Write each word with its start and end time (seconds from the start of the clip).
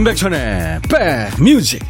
임백천의 0.00 0.80
백뮤직. 0.88 1.84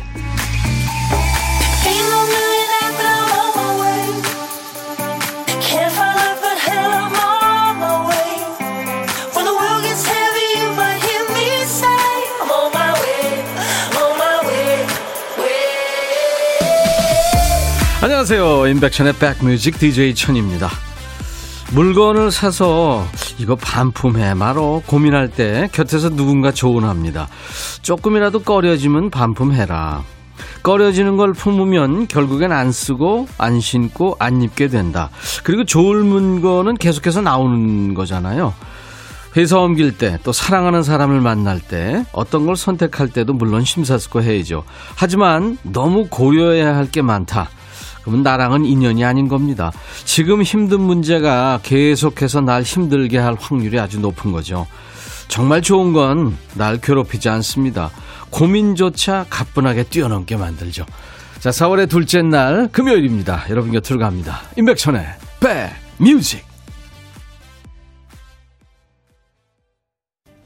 안녕하세요. 18.02 18.66
임백천의 18.66 19.12
백뮤직 19.19 19.78
DJ 19.78 20.16
천입니다. 20.16 20.69
물건을 21.70 22.33
사서 22.33 23.06
이거 23.40 23.56
반품해 23.56 24.34
말어 24.34 24.82
고민할 24.86 25.30
때 25.30 25.66
곁에서 25.72 26.10
누군가 26.10 26.52
조언합니다. 26.52 27.26
조금이라도 27.80 28.42
꺼려지면 28.42 29.08
반품해라. 29.10 30.02
꺼려지는 30.62 31.16
걸 31.16 31.32
품으면 31.32 32.06
결국엔 32.06 32.52
안 32.52 32.70
쓰고 32.70 33.28
안 33.38 33.58
신고 33.60 34.14
안 34.18 34.42
입게 34.42 34.68
된다. 34.68 35.08
그리고 35.42 35.64
좋은 35.64 36.04
물건은 36.04 36.76
계속해서 36.76 37.22
나오는 37.22 37.94
거잖아요. 37.94 38.52
회사 39.38 39.58
옮길 39.58 39.96
때 39.96 40.18
또 40.22 40.32
사랑하는 40.32 40.82
사람을 40.82 41.20
만날 41.22 41.60
때 41.60 42.04
어떤 42.12 42.44
걸 42.44 42.56
선택할 42.56 43.08
때도 43.08 43.32
물론 43.32 43.64
심사숙고해야죠. 43.64 44.64
하지만 44.97 45.56
너무 45.62 46.08
고려해야 46.10 46.77
할 46.77 46.91
게 46.91 47.00
많다. 47.00 47.48
그러면 48.03 48.23
나랑은 48.23 48.65
인연이 48.65 49.05
아닌 49.05 49.29
겁니다. 49.29 49.73
지금 50.05 50.43
힘든 50.43 50.81
문제가 50.81 51.61
계속해서 51.62 52.41
날 52.41 52.62
힘들게 52.62 53.19
할 53.19 53.37
확률이 53.39 53.79
아주 53.79 54.01
높은 54.01 54.33
거죠. 54.33 54.67
정말 55.29 55.62
좋은 55.62 55.93
건 55.93 56.37
날 56.55 56.81
괴롭히지 56.81 57.28
않습니다. 57.28 57.91
고민조차 58.31 59.27
가뿐하게 59.31 59.84
뛰어넘게 59.84 60.37
만들죠. 60.37 60.84
자, 61.39 61.51
4월의 61.51 61.89
둘째 61.89 62.23
날 62.23 62.69
금요일입니다. 62.71 63.45
여러분 63.51 63.73
곁으로 63.73 63.98
갑니다. 63.98 64.41
임백천의 64.59 65.06
백뮤직 65.98 66.45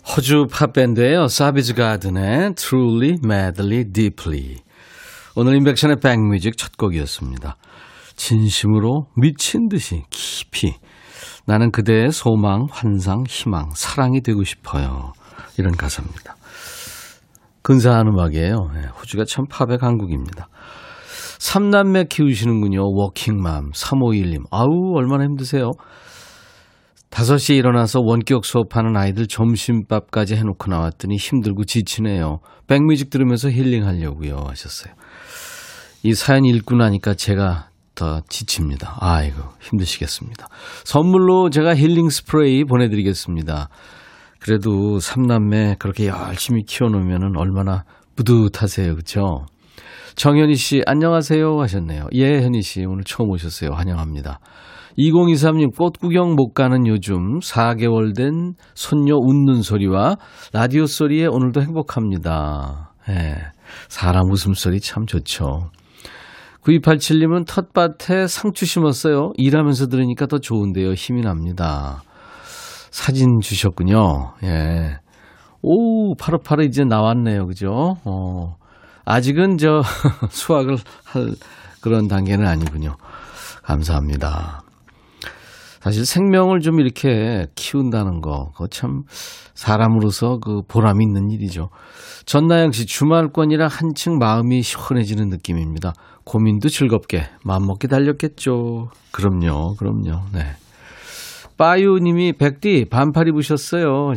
호주 0.06 0.48
팝밴드예요. 0.52 1.28
사비즈 1.28 1.74
가든의 1.74 2.54
Truly, 2.54 3.18
Madly, 3.24 3.84
Deeply 3.84 4.58
오늘 5.36 5.56
인백션의 5.56 5.96
백뮤직 5.96 6.56
첫 6.56 6.76
곡이었습니다. 6.76 7.56
진심으로 8.14 9.06
미친 9.16 9.68
듯이 9.68 10.04
깊이 10.08 10.74
나는 11.44 11.72
그대의 11.72 12.12
소망, 12.12 12.68
환상, 12.70 13.24
희망, 13.26 13.70
사랑이 13.74 14.20
되고 14.20 14.44
싶어요. 14.44 15.12
이런 15.58 15.72
가사입니다. 15.72 16.36
근사한 17.62 18.06
음악이에요. 18.06 18.70
네, 18.74 18.86
호주가 19.00 19.24
참 19.24 19.46
팝의 19.50 19.78
강국입니다. 19.78 20.48
삼남매 21.40 22.04
키우시는군요. 22.04 22.82
워킹맘 22.94 23.72
3521님. 23.72 24.44
아우 24.52 24.94
얼마나 24.94 25.24
힘드세요. 25.24 25.72
5시에 27.10 27.56
일어나서 27.56 28.00
원격 28.02 28.44
수업하는 28.44 28.96
아이들 28.96 29.26
점심밥까지 29.26 30.36
해놓고 30.36 30.70
나왔더니 30.70 31.16
힘들고 31.16 31.64
지치네요. 31.64 32.38
백뮤직 32.68 33.10
들으면서 33.10 33.50
힐링하려고요 33.50 34.36
하셨어요. 34.48 34.94
이 36.06 36.12
사연 36.12 36.44
읽고 36.44 36.76
나니까 36.76 37.14
제가 37.14 37.70
더 37.94 38.20
지칩니다. 38.28 38.98
아이고, 39.00 39.40
힘드시겠습니다. 39.62 40.48
선물로 40.84 41.48
제가 41.48 41.74
힐링 41.74 42.10
스프레이 42.10 42.64
보내드리겠습니다. 42.64 43.70
그래도 44.38 44.98
삼남매 44.98 45.76
그렇게 45.78 46.08
열심히 46.08 46.62
키워놓으면 46.64 47.38
얼마나 47.38 47.84
뿌듯하세요. 48.16 48.96
그쵸? 48.96 49.46
정현희 50.14 50.56
씨, 50.56 50.82
안녕하세요. 50.84 51.58
하셨네요. 51.58 52.08
예, 52.12 52.42
현희 52.42 52.60
씨, 52.60 52.84
오늘 52.84 53.04
처음 53.04 53.30
오셨어요. 53.30 53.70
환영합니다. 53.72 54.40
2023님, 54.98 55.74
꽃 55.74 55.98
구경 55.98 56.34
못 56.34 56.52
가는 56.52 56.86
요즘 56.86 57.38
4개월 57.38 58.14
된 58.14 58.52
손녀 58.74 59.14
웃는 59.16 59.62
소리와 59.62 60.16
라디오 60.52 60.84
소리에 60.84 61.24
오늘도 61.24 61.62
행복합니다. 61.62 62.92
예, 63.08 63.36
사람 63.88 64.30
웃음소리 64.30 64.80
참 64.80 65.06
좋죠. 65.06 65.70
9287님은 66.64 67.46
텃밭에 67.46 68.26
상추 68.26 68.64
심었어요. 68.64 69.32
일하면서 69.36 69.88
들으니까 69.88 70.26
더 70.26 70.38
좋은데요. 70.38 70.94
힘이 70.94 71.22
납니다. 71.22 72.02
사진 72.90 73.40
주셨군요. 73.40 74.34
예. 74.44 74.98
오, 75.62 76.14
파릇파릇 76.16 76.66
이제 76.66 76.84
나왔네요. 76.84 77.46
그죠? 77.46 77.96
어, 78.04 78.56
아직은 79.04 79.58
저 79.58 79.82
수확을 80.30 80.76
할 81.04 81.28
그런 81.80 82.08
단계는 82.08 82.46
아니군요. 82.46 82.96
감사합니다. 83.62 84.63
사실 85.84 86.06
생명을 86.06 86.60
좀 86.60 86.80
이렇게 86.80 87.46
키운다는 87.56 88.22
거, 88.22 88.52
그거 88.52 88.68
참 88.68 89.02
사람으로서 89.52 90.38
그 90.38 90.62
보람이 90.66 91.04
있는 91.04 91.30
일이죠. 91.30 91.68
전나영 92.24 92.72
씨 92.72 92.86
주말권이라 92.86 93.68
한층 93.68 94.16
마음이 94.16 94.62
시원해지는 94.62 95.28
느낌입니다. 95.28 95.92
고민도 96.24 96.70
즐겁게 96.70 97.26
마음먹게 97.44 97.88
달렸겠죠. 97.88 98.88
그럼요, 99.12 99.74
그럼요. 99.74 100.22
네. 100.32 100.56
빠유님이 101.58 102.32
백디 102.38 102.86
반팔 102.90 103.28
입으셨어요. 103.28 104.14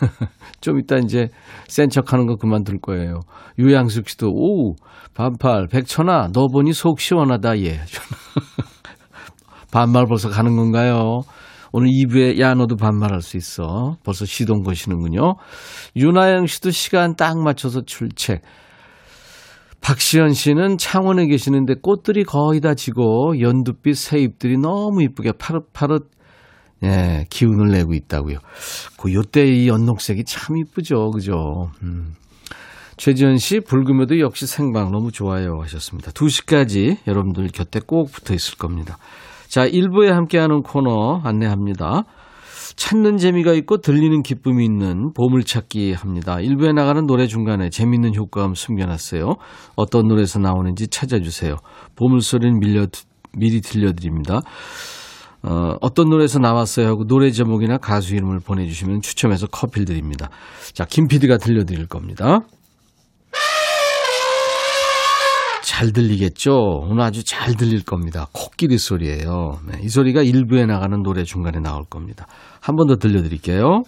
좀 0.62 0.78
이따 0.78 0.96
이제 0.96 1.28
센 1.68 1.90
척하는 1.90 2.26
거 2.26 2.36
그만둘 2.36 2.78
거예요. 2.80 3.20
유양숙 3.58 4.08
씨도 4.08 4.30
오 4.30 4.76
반팔 5.12 5.66
백천아 5.66 6.28
너 6.32 6.46
보니 6.48 6.72
속 6.72 7.00
시원하다 7.00 7.58
얘. 7.58 7.80
반말 9.72 10.04
벌써 10.06 10.28
가는 10.28 10.54
건가요? 10.54 11.22
오늘 11.72 11.88
2부에 11.88 12.38
야 12.38 12.54
너도 12.54 12.76
반말할 12.76 13.22
수 13.22 13.36
있어. 13.38 13.96
벌써 14.04 14.26
시동 14.26 14.62
거시는군요. 14.62 15.36
윤아영 15.96 16.46
씨도 16.46 16.70
시간 16.70 17.16
딱 17.16 17.38
맞춰서 17.42 17.80
출첵. 17.84 18.42
박시연 19.80 20.32
씨는 20.34 20.76
창원에 20.78 21.26
계시는데 21.26 21.74
꽃들이 21.82 22.22
거의 22.22 22.60
다 22.60 22.74
지고 22.74 23.40
연두빛 23.40 23.96
새잎들이 23.96 24.58
너무 24.58 25.02
이쁘게 25.02 25.32
파릇파릇 25.32 26.08
예, 26.84 27.26
기운을 27.30 27.70
내고 27.70 27.94
있다고요. 27.94 28.38
그 28.98 29.12
요때 29.12 29.44
이 29.46 29.68
연녹색이 29.68 30.24
참 30.24 30.56
이쁘죠. 30.56 31.10
그죠? 31.10 31.70
음. 31.82 32.14
최지현 32.96 33.38
씨, 33.38 33.60
불금에도 33.60 34.18
역시 34.20 34.46
생방 34.46 34.92
너무 34.92 35.10
좋아요 35.10 35.60
하셨습니다. 35.62 36.10
2시까지 36.12 36.98
여러분들 37.06 37.48
곁에 37.48 37.80
꼭 37.84 38.12
붙어 38.12 38.34
있을 38.34 38.58
겁니다. 38.58 38.98
자, 39.52 39.68
1부에 39.68 40.06
함께하는 40.06 40.62
코너 40.62 41.20
안내합니다. 41.22 42.04
찾는 42.74 43.18
재미가 43.18 43.52
있고 43.52 43.82
들리는 43.82 44.22
기쁨이 44.22 44.64
있는 44.64 45.12
보물찾기 45.12 45.92
합니다. 45.92 46.36
1부에 46.36 46.72
나가는 46.72 47.04
노래 47.04 47.26
중간에 47.26 47.68
재미있는 47.68 48.14
효과음 48.14 48.54
숨겨놨어요. 48.54 49.34
어떤 49.76 50.08
노래에서 50.08 50.38
나오는지 50.38 50.88
찾아주세요. 50.88 51.56
보물소리는 51.96 52.60
밀려, 52.60 52.86
미리 53.36 53.60
들려드립니다. 53.60 54.40
어, 55.42 55.74
어떤 55.82 56.08
노래에서 56.08 56.38
나왔어요 56.38 56.86
하고 56.86 57.04
노래 57.04 57.30
제목이나 57.30 57.76
가수 57.76 58.14
이름을 58.14 58.40
보내주시면 58.40 59.02
추첨해서 59.02 59.48
커피를 59.48 59.84
드립니다. 59.84 60.30
자, 60.72 60.86
김 60.86 61.08
PD가 61.08 61.36
들려드릴 61.36 61.88
겁니다. 61.88 62.40
잘 65.62 65.92
들리겠죠? 65.92 66.52
오늘 66.88 67.02
아주 67.02 67.24
잘 67.24 67.54
들릴 67.54 67.84
겁니다. 67.84 68.26
코끼리 68.32 68.78
소리예요. 68.78 69.58
네, 69.66 69.78
이 69.82 69.88
소리가 69.88 70.22
일부에 70.22 70.66
나가는 70.66 71.02
노래 71.02 71.24
중간에 71.24 71.60
나올 71.60 71.84
겁니다. 71.84 72.26
한 72.60 72.76
번 72.76 72.86
더 72.88 72.96
들려드릴게요. 72.96 73.64
음, 73.66 73.82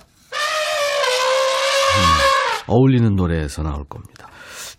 어울리는 2.69 3.15
노래에서 3.15 3.63
나올 3.63 3.85
겁니다. 3.85 4.29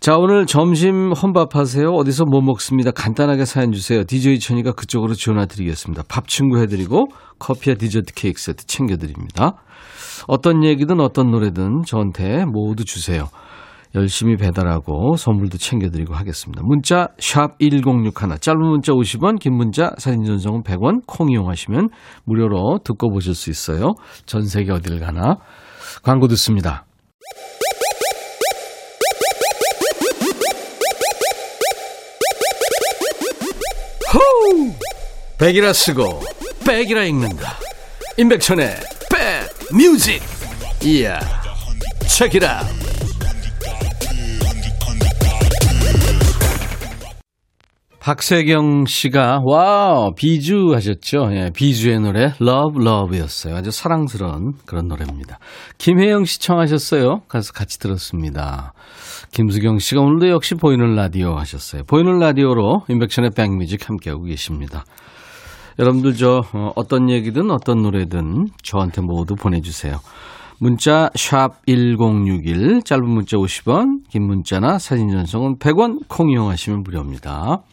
자, 0.00 0.16
오늘 0.16 0.46
점심 0.46 1.12
혼밥 1.12 1.56
하세요? 1.56 1.88
어디서 1.90 2.24
뭐 2.26 2.40
먹습니다? 2.42 2.90
간단하게 2.90 3.44
사연 3.44 3.72
주세요. 3.72 4.04
DJ 4.04 4.38
천이가 4.40 4.72
그쪽으로 4.72 5.14
전화 5.14 5.46
드리겠습니다. 5.46 6.02
밥 6.08 6.28
친구 6.28 6.58
해드리고 6.60 7.06
커피와 7.38 7.76
디저트 7.76 8.12
케이크 8.14 8.40
세트 8.40 8.66
챙겨드립니다. 8.66 9.52
어떤 10.28 10.64
얘기든 10.64 11.00
어떤 11.00 11.30
노래든 11.30 11.82
저한테 11.86 12.44
모두 12.44 12.84
주세요. 12.84 13.28
열심히 13.96 14.36
배달하고 14.36 15.16
선물도 15.16 15.56
챙겨드리고 15.56 16.14
하겠습니다. 16.14 16.62
문자 16.64 17.08
1061, 17.18 18.12
짧은 18.40 18.60
문자 18.60 18.92
50원, 18.92 19.40
긴 19.40 19.54
문자 19.54 19.90
사진 19.96 20.24
전송은 20.24 20.62
100원, 20.62 21.06
콩 21.06 21.30
이용하시면 21.30 21.88
무료로 22.24 22.80
듣고 22.84 23.10
보실 23.10 23.34
수 23.34 23.50
있어요. 23.50 23.94
전 24.26 24.46
세계 24.46 24.70
어딜 24.70 25.00
가나. 25.00 25.38
광고 26.02 26.28
듣습니다. 26.28 26.84
호우! 34.12 34.72
백이라 35.38 35.72
쓰고 35.72 36.20
백이라 36.66 37.04
읽는다. 37.04 37.54
임백천의 38.18 38.76
백 39.10 39.74
뮤직. 39.74 40.20
이야. 40.84 41.18
체키라. 42.06 42.75
박세경 48.06 48.84
씨가 48.86 49.40
와 49.44 50.10
비주 50.16 50.72
하셨죠? 50.72 51.28
예, 51.32 51.50
비주의 51.52 51.98
노래 51.98 52.34
Love 52.40 52.80
Love였어요. 52.80 53.56
아주 53.56 53.72
사랑스러운 53.72 54.52
그런 54.64 54.86
노래입니다. 54.86 55.40
김혜영 55.78 56.24
씨 56.24 56.38
청하셨어요. 56.38 57.22
가서 57.26 57.52
같이 57.52 57.80
들었습니다. 57.80 58.74
김수경 59.32 59.80
씨가 59.80 60.02
오늘도 60.02 60.28
역시 60.28 60.54
보이는 60.54 60.94
라디오 60.94 61.34
하셨어요. 61.34 61.82
보이는 61.88 62.20
라디오로 62.20 62.84
인백션의 62.88 63.30
백뮤직 63.34 63.88
함께하고 63.88 64.22
계십니다. 64.22 64.84
여러분들 65.80 66.14
저 66.14 66.42
어, 66.54 66.70
어떤 66.76 67.10
얘기든 67.10 67.50
어떤 67.50 67.82
노래든 67.82 68.50
저한테 68.62 69.00
모두 69.00 69.34
보내주세요. 69.34 69.96
문자 70.60 71.10
1061, 71.16 72.82
짧은 72.84 73.04
문자 73.04 73.36
50원, 73.36 74.08
긴 74.08 74.28
문자나 74.28 74.78
사진 74.78 75.10
전송은 75.10 75.58
100원, 75.58 76.02
콩 76.06 76.30
이용하시면 76.30 76.84
무료입니다. 76.84 77.64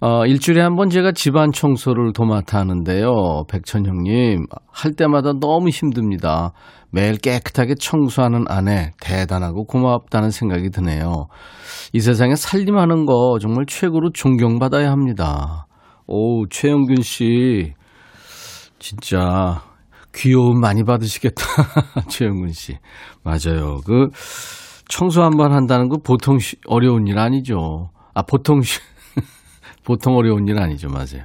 어, 0.00 0.24
일주일에 0.26 0.60
한 0.62 0.76
번 0.76 0.90
제가 0.90 1.10
집안 1.12 1.50
청소를 1.50 2.12
도맡아 2.12 2.58
하는데요. 2.60 3.44
백천 3.50 3.84
형님, 3.84 4.46
할 4.70 4.92
때마다 4.92 5.32
너무 5.40 5.70
힘듭니다. 5.70 6.52
매일 6.90 7.16
깨끗하게 7.16 7.74
청소하는 7.74 8.44
아내, 8.48 8.92
대단하고 9.00 9.64
고맙다는 9.64 10.30
생각이 10.30 10.70
드네요. 10.70 11.26
이 11.92 12.00
세상에 12.00 12.36
살림하는 12.36 13.06
거 13.06 13.38
정말 13.40 13.66
최고로 13.66 14.12
존경받아야 14.12 14.88
합니다. 14.90 15.66
오, 16.06 16.46
최영균 16.46 17.02
씨, 17.02 17.74
진짜 18.78 19.62
귀여움 20.14 20.60
많이 20.60 20.84
받으시겠다. 20.84 21.42
최영균 22.08 22.52
씨. 22.52 22.76
맞아요. 23.24 23.80
그 23.84 24.08
청소 24.88 25.22
한 25.22 25.30
번 25.36 25.52
한다는 25.52 25.88
거 25.88 25.98
보통 25.98 26.38
어려운 26.68 27.08
일 27.08 27.18
아니죠. 27.18 27.90
아, 28.14 28.22
보통 28.22 28.60
보통 29.88 30.16
어려운 30.16 30.46
일 30.46 30.58
아니죠. 30.58 30.88
맞아요. 30.88 31.24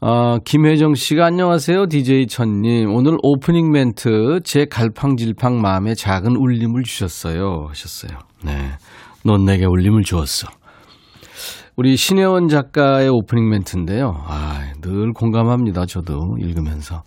어, 0.00 0.38
김혜정 0.38 0.94
씨가 0.94 1.26
안녕하세요. 1.26 1.88
DJ 1.88 2.26
천님. 2.26 2.90
오늘 2.94 3.18
오프닝 3.22 3.70
멘트 3.70 4.40
제 4.44 4.64
갈팡질팡 4.64 5.60
마음에 5.60 5.94
작은 5.94 6.36
울림을 6.36 6.84
주셨어요. 6.84 7.66
하셨어요. 7.68 8.18
네. 8.42 8.70
넌 9.26 9.44
내게 9.44 9.66
울림을 9.66 10.04
주었어. 10.04 10.48
우리 11.76 11.96
신혜원 11.96 12.48
작가의 12.48 13.10
오프닝 13.10 13.46
멘트인데요. 13.50 14.14
아, 14.26 14.72
늘 14.80 15.12
공감합니다. 15.12 15.84
저도 15.84 16.38
읽으면서. 16.40 17.02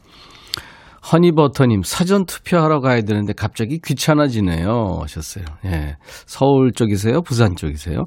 허니버터님, 1.12 1.82
사전 1.84 2.26
투표하러 2.26 2.80
가야 2.80 3.02
되는데 3.02 3.34
갑자기 3.34 3.80
귀찮아지네요. 3.84 5.00
하셨어요. 5.02 5.46
예. 5.66 5.96
서울 6.28 6.74
쪽이세요? 6.74 7.24
부산 7.24 7.56
쪽이세요? 7.56 8.04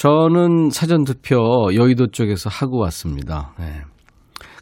저는 0.00 0.70
사전 0.70 1.04
투표 1.04 1.36
여의도 1.74 2.06
쪽에서 2.06 2.48
하고 2.48 2.78
왔습니다. 2.78 3.52
네. 3.58 3.82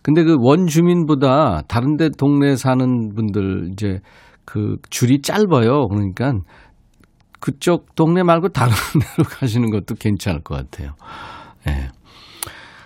근데 0.02 0.24
그 0.24 0.34
원주민보다 0.36 1.62
다른 1.68 1.96
데 1.96 2.08
동네에 2.10 2.56
사는 2.56 3.14
분들 3.14 3.68
이제 3.70 4.00
그 4.44 4.78
줄이 4.90 5.22
짧아요. 5.22 5.86
그러니까 5.86 6.32
그쪽 7.38 7.94
동네 7.94 8.24
말고 8.24 8.48
다른 8.48 8.72
데로 9.14 9.28
가시는 9.28 9.70
것도 9.70 9.94
괜찮을 9.94 10.40
것 10.42 10.56
같아요. 10.56 10.94
네. 11.64 11.88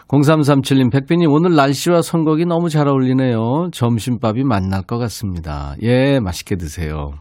0337님, 0.08 0.92
백빈님, 0.92 1.32
오늘 1.32 1.54
날씨와 1.56 2.02
선곡이 2.02 2.44
너무 2.44 2.68
잘 2.68 2.86
어울리네요. 2.86 3.70
점심밥이 3.72 4.44
만날 4.44 4.82
것 4.82 4.98
같습니다. 4.98 5.74
예, 5.80 6.20
맛있게 6.20 6.56
드세요. 6.56 7.12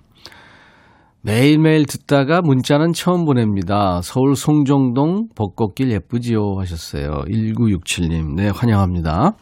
매일매일 1.23 1.85
듣다가 1.85 2.41
문자는 2.41 2.94
처음 2.94 3.25
보냅니다. 3.25 4.01
서울 4.01 4.35
송정동 4.35 5.29
벚꽃길 5.35 5.91
예쁘지요 5.91 6.56
하셨어요. 6.57 7.23
1967님. 7.27 8.35
네, 8.35 8.50
환영합니다. 8.50 9.33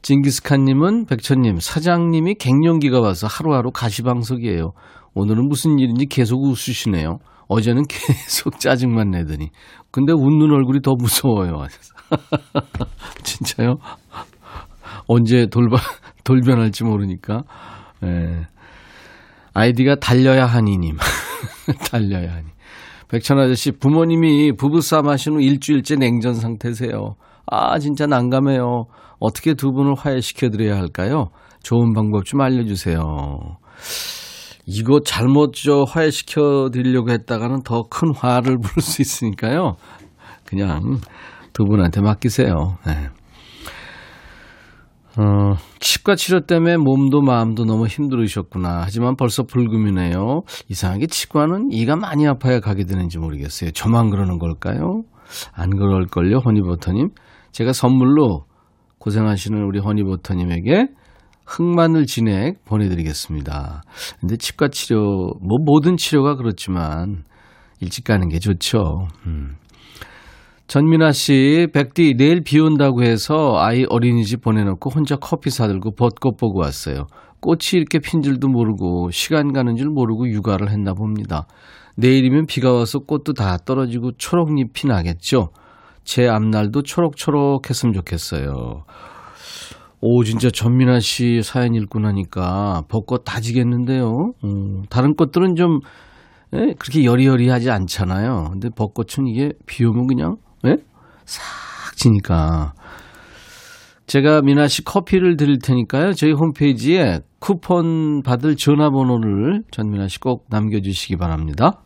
징기스칸님은 0.00 1.04
백천님, 1.04 1.58
사장님이 1.60 2.36
갱년기가 2.36 3.00
와서 3.00 3.26
하루하루 3.26 3.70
가시방석이에요. 3.70 4.72
오늘은 5.14 5.48
무슨 5.48 5.78
일인지 5.78 6.06
계속 6.06 6.42
웃으시네요. 6.42 7.18
어제는 7.48 7.82
계속 7.88 8.58
짜증만 8.58 9.10
내더니. 9.10 9.50
근데 9.90 10.14
웃는 10.14 10.50
얼굴이 10.50 10.80
더 10.80 10.94
무서워요. 10.94 11.66
진짜요? 13.22 13.76
언제 15.06 15.46
돌바, 15.46 15.76
돌변할지 16.24 16.84
모르니까. 16.84 17.42
예. 18.04 18.06
네. 18.06 18.46
아이디가 19.54 19.96
달려야 19.96 20.46
하니님. 20.46 20.96
달려야 21.90 22.32
하니. 22.34 22.46
백천 23.08 23.38
아저씨, 23.38 23.72
부모님이 23.72 24.52
부부싸움 24.52 25.08
하신 25.08 25.34
후 25.34 25.40
일주일째 25.42 25.96
냉전 25.96 26.34
상태세요. 26.34 27.16
아, 27.46 27.78
진짜 27.78 28.06
난감해요. 28.06 28.84
어떻게 29.18 29.54
두 29.54 29.72
분을 29.72 29.94
화해시켜드려야 29.96 30.76
할까요? 30.76 31.30
좋은 31.62 31.92
방법 31.92 32.24
좀 32.24 32.40
알려주세요. 32.40 33.00
이거 34.66 35.00
잘못 35.04 35.52
저 35.54 35.84
화해시켜드리려고 35.88 37.10
했다가는 37.10 37.62
더 37.64 37.82
큰 37.90 38.14
화를 38.14 38.58
부를 38.58 38.82
수 38.82 39.02
있으니까요. 39.02 39.74
그냥 40.46 41.00
두 41.52 41.64
분한테 41.64 42.00
맡기세요. 42.00 42.78
네. 42.86 43.08
어, 45.18 45.56
치과 45.80 46.14
치료 46.14 46.40
때문에 46.40 46.76
몸도 46.76 47.20
마음도 47.22 47.64
너무 47.64 47.86
힘들으셨구나. 47.86 48.82
하지만 48.84 49.16
벌써 49.16 49.42
불금이네요. 49.42 50.42
이상하게 50.68 51.06
치과는 51.06 51.70
이가 51.72 51.96
많이 51.96 52.26
아파야 52.26 52.60
가게 52.60 52.84
되는지 52.84 53.18
모르겠어요. 53.18 53.72
저만 53.72 54.10
그러는 54.10 54.38
걸까요? 54.38 55.02
안 55.52 55.70
그럴걸요, 55.70 56.38
허니버터님? 56.38 57.08
제가 57.52 57.72
선물로 57.72 58.44
고생하시는 58.98 59.60
우리 59.62 59.80
허니버터님에게 59.80 60.88
흑마늘 61.46 62.06
진액 62.06 62.64
보내드리겠습니다. 62.64 63.82
근데 64.20 64.36
치과 64.36 64.68
치료, 64.68 65.32
뭐 65.40 65.58
모든 65.64 65.96
치료가 65.96 66.36
그렇지만 66.36 67.24
일찍 67.80 68.04
가는 68.04 68.28
게 68.28 68.38
좋죠. 68.38 69.08
음. 69.26 69.56
전민아 70.70 71.10
씨, 71.10 71.66
백디 71.72 72.14
내일 72.16 72.42
비 72.44 72.60
온다고 72.60 73.02
해서 73.02 73.56
아이 73.58 73.84
어린이집 73.88 74.40
보내놓고 74.40 74.90
혼자 74.90 75.16
커피 75.16 75.50
사들고 75.50 75.96
벚꽃 75.96 76.36
보고 76.36 76.60
왔어요. 76.60 77.08
꽃이 77.40 77.70
이렇게 77.72 77.98
핀 77.98 78.22
줄도 78.22 78.46
모르고 78.46 79.10
시간 79.10 79.52
가는 79.52 79.74
줄 79.74 79.88
모르고 79.88 80.28
육아를 80.28 80.70
했나 80.70 80.94
봅니다. 80.94 81.48
내일이면 81.96 82.46
비가 82.46 82.72
와서 82.72 83.00
꽃도 83.00 83.32
다 83.32 83.56
떨어지고 83.56 84.12
초록잎이 84.12 84.86
나겠죠. 84.86 85.48
제 86.04 86.28
앞날도 86.28 86.82
초록초록했으면 86.82 87.92
좋겠어요. 87.92 88.84
오, 90.00 90.22
진짜 90.22 90.50
전민아 90.52 91.00
씨 91.00 91.42
사연 91.42 91.74
읽고 91.74 91.98
나니까 91.98 92.84
벚꽃 92.88 93.24
다 93.24 93.40
지겠는데요. 93.40 94.34
음, 94.44 94.84
다른 94.88 95.16
꽃들은 95.16 95.56
좀 95.56 95.80
예, 96.54 96.74
그렇게 96.78 97.04
여리여리하지 97.04 97.72
않잖아요. 97.72 98.50
근데 98.52 98.68
벚꽃은 98.70 99.26
이게 99.26 99.50
비 99.66 99.84
오면 99.84 100.06
그냥 100.06 100.36
예? 100.66 100.76
싹 101.24 101.96
지니까. 101.96 102.72
제가 104.06 104.42
미나 104.42 104.66
씨 104.66 104.82
커피를 104.84 105.36
드릴 105.36 105.58
테니까요. 105.58 106.12
저희 106.14 106.32
홈페이지에 106.32 107.20
쿠폰 107.38 108.22
받을 108.22 108.56
전화번호를 108.56 109.62
전미나 109.70 110.08
씨 110.08 110.18
꼭 110.18 110.46
남겨주시기 110.50 111.16
바랍니다. 111.16 111.82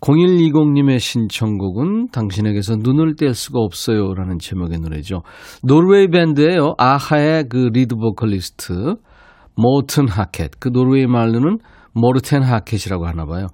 0120님의 0.00 0.98
신청곡은 1.00 2.08
당신에게서 2.12 2.76
눈을 2.76 3.16
뗄 3.16 3.32
수가 3.34 3.58
없어요. 3.60 4.14
라는 4.14 4.38
제목의 4.38 4.78
노래죠. 4.78 5.22
노르웨이 5.62 6.08
밴드예요 6.08 6.74
아하의 6.76 7.48
그 7.48 7.70
리드 7.72 7.96
보컬리스트, 7.96 8.96
모튼 9.56 10.08
하켓. 10.08 10.60
그 10.60 10.68
노르웨이 10.68 11.06
말로는 11.06 11.58
모르텐 11.94 12.42
하켓이라고 12.42 13.06
하나 13.06 13.24
봐요. 13.24 13.46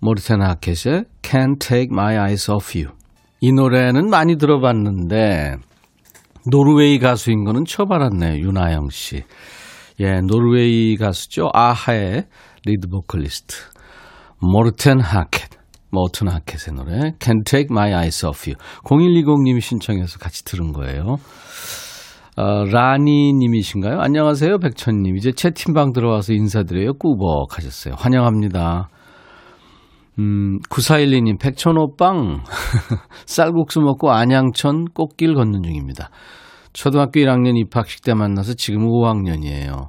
모르텐 0.00 0.42
하켓의 0.42 1.04
Can't 1.22 1.58
Take 1.58 1.88
My 1.90 2.16
Eyes 2.16 2.50
Off 2.50 2.78
You. 2.78 2.94
이 3.46 3.52
노래는 3.52 4.08
많이 4.08 4.38
들어봤는데 4.38 5.56
노르웨이 6.50 6.98
가수인 6.98 7.44
거는 7.44 7.66
처음 7.66 7.92
알았네요. 7.92 8.38
윤아영 8.38 8.88
씨. 8.90 9.22
예, 10.00 10.20
노르웨이 10.26 10.96
가수죠. 10.96 11.50
아하의 11.52 12.24
리드 12.64 12.88
보컬리스트. 12.88 13.54
모르텐 14.40 14.98
하켓. 14.98 15.50
모튼 15.90 16.28
하켓의 16.28 16.72
노래 16.74 17.10
Can't 17.18 17.44
Take 17.44 17.68
My 17.70 17.92
Eyes 17.92 18.24
Off 18.24 18.50
You. 18.50 18.56
0120님이 18.84 19.60
신청해서 19.60 20.18
같이 20.18 20.42
들은 20.46 20.72
거예요. 20.72 21.18
어, 22.38 22.64
라니 22.64 23.34
님이신가요? 23.34 24.00
안녕하세요, 24.00 24.56
백천님. 24.58 25.16
이제 25.18 25.32
채팅방 25.32 25.92
들어와서 25.92 26.32
인사드려요. 26.32 26.94
꾸벅 26.94 27.58
하셨어요. 27.58 27.94
환영합니다. 27.98 28.88
음, 30.18 30.58
9412님, 30.70 31.40
백천호빵, 31.40 32.44
쌀국수 33.26 33.80
먹고 33.80 34.12
안양천 34.12 34.86
꽃길 34.94 35.34
걷는 35.34 35.62
중입니다. 35.64 36.10
초등학교 36.72 37.20
1학년 37.20 37.56
입학식 37.56 38.02
때 38.02 38.14
만나서 38.14 38.54
지금 38.54 38.86
5학년이에요. 38.86 39.88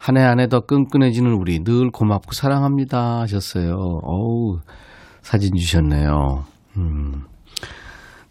한 0.00 0.16
해 0.16 0.22
한 0.24 0.38
해 0.38 0.46
더 0.48 0.60
끈끈해지는 0.60 1.32
우리 1.32 1.58
늘 1.64 1.90
고맙고 1.90 2.32
사랑합니다 2.32 3.20
하셨어요. 3.22 3.74
어우, 4.04 4.60
사진 5.22 5.56
주셨네요. 5.56 6.44
음, 6.76 7.24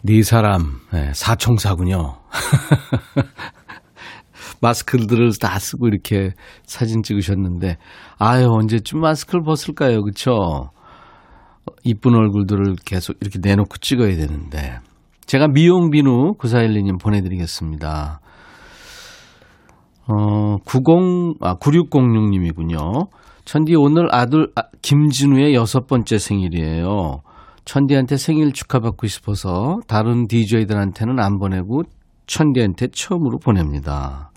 네 0.03 0.21
사람, 0.23 0.79
네, 0.93 1.11
사총사군요. 1.13 2.15
마스크들을 4.61 5.31
다 5.39 5.59
쓰고 5.59 5.87
이렇게 5.87 6.31
사진 6.63 7.03
찍으셨는데, 7.03 7.77
아유, 8.17 8.47
언제쯤 8.49 8.99
마스크를 9.01 9.43
벗을까요? 9.43 10.01
그쵸? 10.03 10.69
이쁜 11.83 12.15
얼굴들을 12.15 12.75
계속 12.85 13.17
이렇게 13.21 13.39
내놓고 13.41 13.77
찍어야 13.77 14.15
되는데. 14.15 14.79
제가 15.25 15.47
미용 15.47 15.89
비누 15.89 16.35
9412님 16.37 17.01
보내드리겠습니다. 17.01 18.21
어, 20.07 20.57
90, 20.65 21.41
아, 21.41 21.55
9606님이군요. 21.55 23.09
천디 23.43 23.75
오늘 23.75 24.07
아들 24.13 24.47
아, 24.55 24.63
김진우의 24.81 25.53
여섯 25.53 25.87
번째 25.87 26.17
생일이에요. 26.17 27.21
천디한테 27.65 28.15
생일 28.15 28.53
축하받고 28.53 29.07
싶어서 29.07 29.79
다른 29.87 30.27
DJ들한테는 30.27 31.19
안 31.19 31.37
보내고 31.37 31.83
천디한테 32.25 32.87
처음으로 32.93 33.39
보냅니다. 33.39 34.31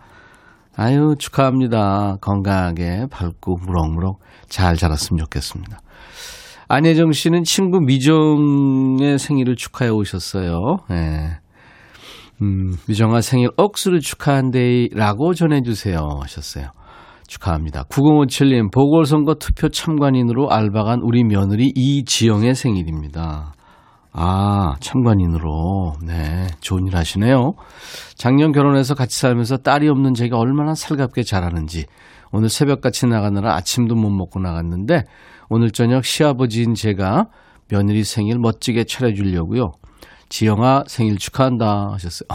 아유, 0.76 1.14
축하합니다. 1.18 2.16
건강하게 2.20 3.06
밝고 3.10 3.58
무럭무럭 3.66 4.18
잘 4.48 4.76
자랐으면 4.76 5.18
좋겠습니다. 5.24 5.78
안혜정 6.72 7.10
씨는 7.10 7.42
친구 7.42 7.80
미정의 7.80 9.18
생일을 9.18 9.56
축하해 9.56 9.90
오셨어요. 9.90 10.76
네. 10.88 11.30
음, 12.42 12.76
미정아 12.86 13.22
생일 13.22 13.48
억수를 13.56 13.98
축하한데라고 13.98 15.34
전해주세요 15.34 15.98
하셨어요. 16.22 16.68
축하합니다. 17.26 17.82
9057님 17.90 18.72
보궐선거 18.72 19.34
투표 19.34 19.68
참관인으로 19.68 20.52
알바간 20.52 21.00
우리 21.02 21.24
며느리 21.24 21.72
이지영의 21.74 22.54
생일입니다. 22.54 23.52
아, 24.12 24.74
참관인으로. 24.78 25.94
네, 26.06 26.46
좋은 26.60 26.86
일 26.86 26.96
하시네요. 26.96 27.54
작년 28.14 28.52
결혼해서 28.52 28.94
같이 28.94 29.18
살면서 29.18 29.56
딸이 29.58 29.88
없는 29.88 30.14
제가 30.14 30.38
얼마나 30.38 30.74
살갑게 30.74 31.24
자라는지 31.24 31.86
오늘 32.32 32.48
새벽 32.48 32.80
같이 32.80 33.06
나가느라 33.06 33.54
아침도 33.56 33.94
못 33.94 34.10
먹고 34.10 34.40
나갔는데 34.40 35.04
오늘 35.48 35.70
저녁 35.70 36.04
시아버지인 36.04 36.74
제가 36.74 37.28
며느리 37.68 38.04
생일 38.04 38.38
멋지게 38.38 38.84
차려주려고요. 38.84 39.72
지영아 40.28 40.84
생일 40.86 41.18
축하한다 41.18 41.92
하셨어요. 41.92 42.28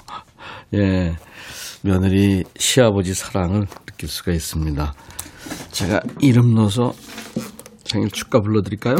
예. 0.74 1.14
며느리 1.82 2.44
시아버지 2.56 3.14
사랑을 3.14 3.66
느낄 3.86 4.08
수가 4.08 4.32
있습니다. 4.32 4.94
제가 5.72 6.00
이름 6.20 6.54
넣어서 6.54 6.92
생일 7.84 8.10
축가 8.10 8.40
불러드릴까요? 8.40 8.96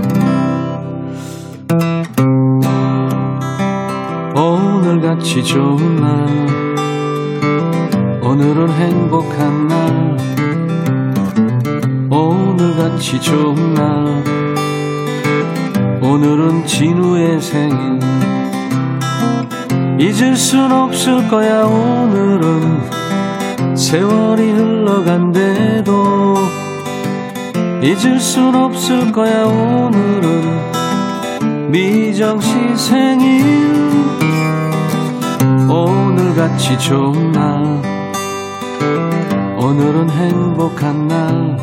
오늘같이 4.34 5.44
좋은 5.44 5.96
날 5.96 6.61
오늘은 8.32 8.72
행복한 8.72 9.68
날. 9.68 10.16
오늘같이 12.08 13.20
좋은 13.20 13.74
날. 13.74 14.24
오늘은 16.00 16.64
진우의 16.64 17.38
생일. 17.42 18.00
잊을 19.98 20.34
순 20.34 20.72
없을 20.72 21.28
거야 21.28 21.64
오늘은. 21.64 22.80
세월이 23.76 24.52
흘러간대도 24.52 26.34
잊을 27.82 28.18
순 28.18 28.54
없을 28.54 29.12
거야 29.12 29.44
오늘은. 29.44 30.72
미정씨 31.70 32.76
생일. 32.76 33.92
오늘같이 35.68 36.78
좋은 36.78 37.30
날 37.32 37.91
오늘은 39.72 40.10
행복한 40.10 41.08
날 41.08 41.56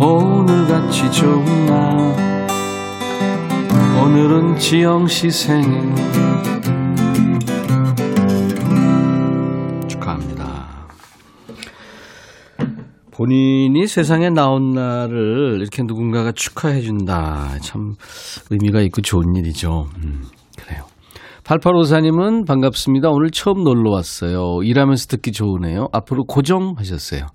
오늘같이 0.00 1.10
좋은 1.10 1.66
날 1.66 2.16
오늘은 4.00 4.56
지영씨 4.56 5.32
생일 5.32 5.92
본인이 13.10 13.86
세상에 13.86 14.30
나온 14.30 14.72
날을 14.72 15.58
이렇게 15.60 15.82
누군가가 15.82 16.32
축하해 16.32 16.80
준다. 16.80 17.56
참 17.60 17.94
의미가 18.50 18.80
있고 18.80 19.00
좋은 19.02 19.36
일이죠. 19.36 19.88
음. 19.98 20.24
8854님은 21.52 22.46
반갑습니다. 22.46 23.10
오늘 23.10 23.30
처음 23.30 23.62
놀러 23.62 23.90
왔어요. 23.90 24.62
일하면서 24.62 25.06
듣기 25.08 25.32
좋으네요. 25.32 25.88
앞으로 25.92 26.24
고정하셨어요. 26.24 27.26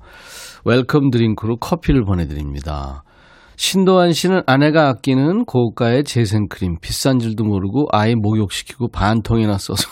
welcome 0.65 1.11
drink로 1.11 1.57
커피를 1.57 2.03
보내드립니다. 2.03 3.03
신도환 3.57 4.13
씨는 4.13 4.41
아내가 4.47 4.87
아끼는 4.89 5.45
고가의 5.45 6.03
재생크림 6.03 6.77
비싼 6.81 7.19
줄도 7.19 7.43
모르고 7.43 7.87
아이 7.91 8.15
목욕시키고 8.15 8.89
반 8.89 9.21
통이나 9.21 9.57
써서 9.57 9.87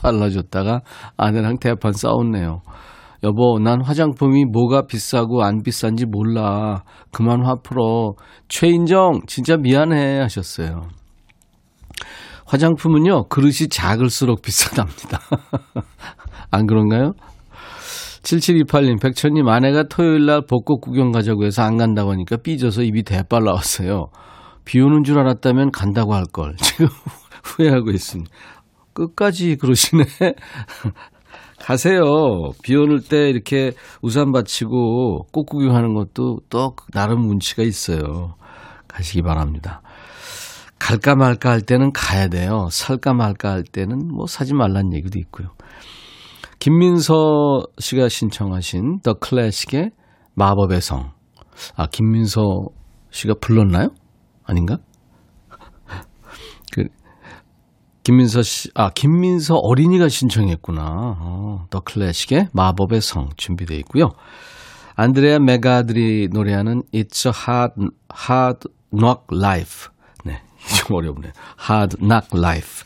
발라줬다가 0.00 0.82
아내랑 1.16 1.58
대판 1.58 1.92
싸웠네요. 1.92 2.62
여보, 3.24 3.58
난 3.60 3.82
화장품이 3.82 4.46
뭐가 4.52 4.86
비싸고 4.86 5.42
안 5.42 5.62
비싼지 5.62 6.06
몰라. 6.06 6.82
그만 7.12 7.44
화 7.44 7.56
풀어. 7.62 8.14
최인정, 8.48 9.20
진짜 9.26 9.56
미안해. 9.56 10.18
하셨어요. 10.18 11.01
화장품은요, 12.46 13.28
그릇이 13.28 13.68
작을수록 13.70 14.42
비싸답니다. 14.42 15.20
안 16.50 16.66
그런가요? 16.66 17.12
7728님, 18.22 19.00
백천님, 19.00 19.48
아내가 19.48 19.84
토요일 19.84 20.26
날 20.26 20.42
벚꽃 20.48 20.80
구경 20.80 21.10
가자고 21.10 21.44
해서 21.44 21.62
안 21.62 21.76
간다고 21.76 22.12
하니까 22.12 22.36
삐져서 22.36 22.82
입이 22.82 23.02
대빨 23.02 23.42
나왔어요. 23.44 24.06
비 24.64 24.80
오는 24.80 25.02
줄 25.02 25.18
알았다면 25.18 25.72
간다고 25.72 26.14
할 26.14 26.24
걸. 26.32 26.54
지금 26.62 26.86
후회하고 27.42 27.90
있습니다. 27.90 28.30
끝까지 28.94 29.56
그러시네. 29.56 30.04
가세요. 31.58 32.02
비 32.62 32.76
오는 32.76 33.00
때 33.00 33.30
이렇게 33.30 33.72
우산 34.02 34.32
받치고 34.32 35.26
꽃 35.32 35.44
구경하는 35.44 35.94
것도 35.94 36.38
또 36.48 36.74
나름 36.92 37.28
운치가 37.28 37.62
있어요. 37.62 38.34
가시기 38.88 39.22
바랍니다. 39.22 39.80
갈까 40.82 41.14
말까 41.14 41.50
할 41.50 41.60
때는 41.60 41.92
가야 41.92 42.26
돼요. 42.26 42.66
살까 42.72 43.14
말까 43.14 43.52
할 43.52 43.62
때는 43.62 44.08
뭐 44.08 44.26
사지 44.26 44.52
말란 44.52 44.92
얘기도 44.92 45.20
있고요. 45.20 45.50
김민서 46.58 47.62
씨가 47.78 48.08
신청하신 48.08 48.98
더 49.04 49.14
클래식의 49.14 49.92
마법의 50.34 50.80
성. 50.80 51.12
아, 51.76 51.86
김민서 51.86 52.40
씨가 53.10 53.34
불렀나요? 53.40 53.90
아닌가? 54.44 54.78
김민서 58.02 58.42
씨, 58.42 58.68
아, 58.74 58.90
김민서 58.90 59.54
어린이가 59.54 60.08
신청했구나. 60.08 61.16
어, 61.20 61.66
더 61.70 61.78
클래식의 61.78 62.48
마법의 62.52 63.02
성 63.02 63.28
준비되어 63.36 63.78
있고요. 63.78 64.08
안드레아 64.96 65.38
맥아들이 65.38 66.30
노래하는 66.32 66.82
It's 66.92 67.26
a 67.26 67.32
Hard, 67.32 67.74
Hard 68.28 68.68
Knock 68.90 69.26
Life. 69.32 69.91
네, 70.68 70.76
좀 70.76 70.96
어렵네. 70.96 71.32
Hard 71.68 71.96
Knock 71.98 72.28
Life. 72.38 72.84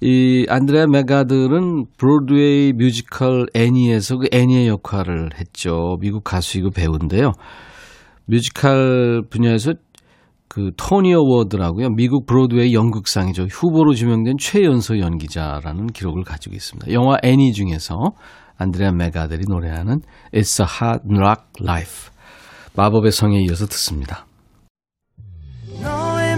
이 0.00 0.46
안드레아 0.48 0.86
맥아들은 0.86 1.86
브로드웨이 1.96 2.72
뮤지컬 2.72 3.46
애니에서 3.54 4.18
그 4.18 4.28
애니의 4.32 4.68
역할을 4.68 5.30
했죠. 5.38 5.96
미국 6.00 6.22
가수이고 6.22 6.70
배우인데요. 6.70 7.32
뮤지컬 8.26 9.22
분야에서 9.28 9.72
그 10.46 10.70
Tony 10.76 11.14
Award라고요. 11.14 11.90
미국 11.90 12.26
브로드웨이 12.26 12.74
연극상이죠. 12.74 13.44
후보로 13.50 13.94
지명된 13.94 14.36
최연소 14.38 14.98
연기자라는 14.98 15.88
기록을 15.88 16.22
가지고 16.22 16.54
있습니다. 16.54 16.92
영화 16.92 17.16
애니 17.24 17.52
중에서 17.52 17.96
안드레아 18.56 18.92
메가델이 18.92 19.44
노래하는 19.48 20.00
It's 20.32 20.60
a 20.60 20.66
Hard 20.66 21.08
Rock 21.08 21.44
Life 21.60 22.12
마법의 22.76 23.10
성에 23.10 23.40
이어서 23.40 23.66
듣습니다. 23.66 24.27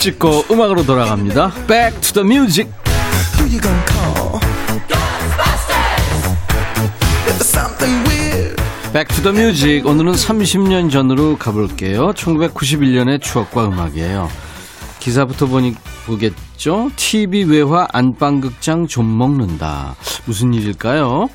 찍고 0.00 0.46
음악으로 0.50 0.84
돌아갑니다. 0.84 1.52
Back 1.66 2.00
to 2.00 2.12
the 2.14 2.26
music. 2.26 2.72
Music. 9.36 9.88
오늘은 9.88 10.12
30년 10.12 10.90
전으로 10.90 11.36
가볼게요. 11.36 12.12
1991년의 12.12 13.20
추억과 13.20 13.66
음악이에요. 13.66 14.28
기사부터 15.00 15.46
보니 15.46 15.74
보겠죠? 16.06 16.90
TV 16.96 17.44
외화 17.44 17.86
안방극장 17.92 18.86
좀 18.86 19.18
먹는다. 19.18 19.94
무슨 20.24 20.54
일일까요? 20.54 21.28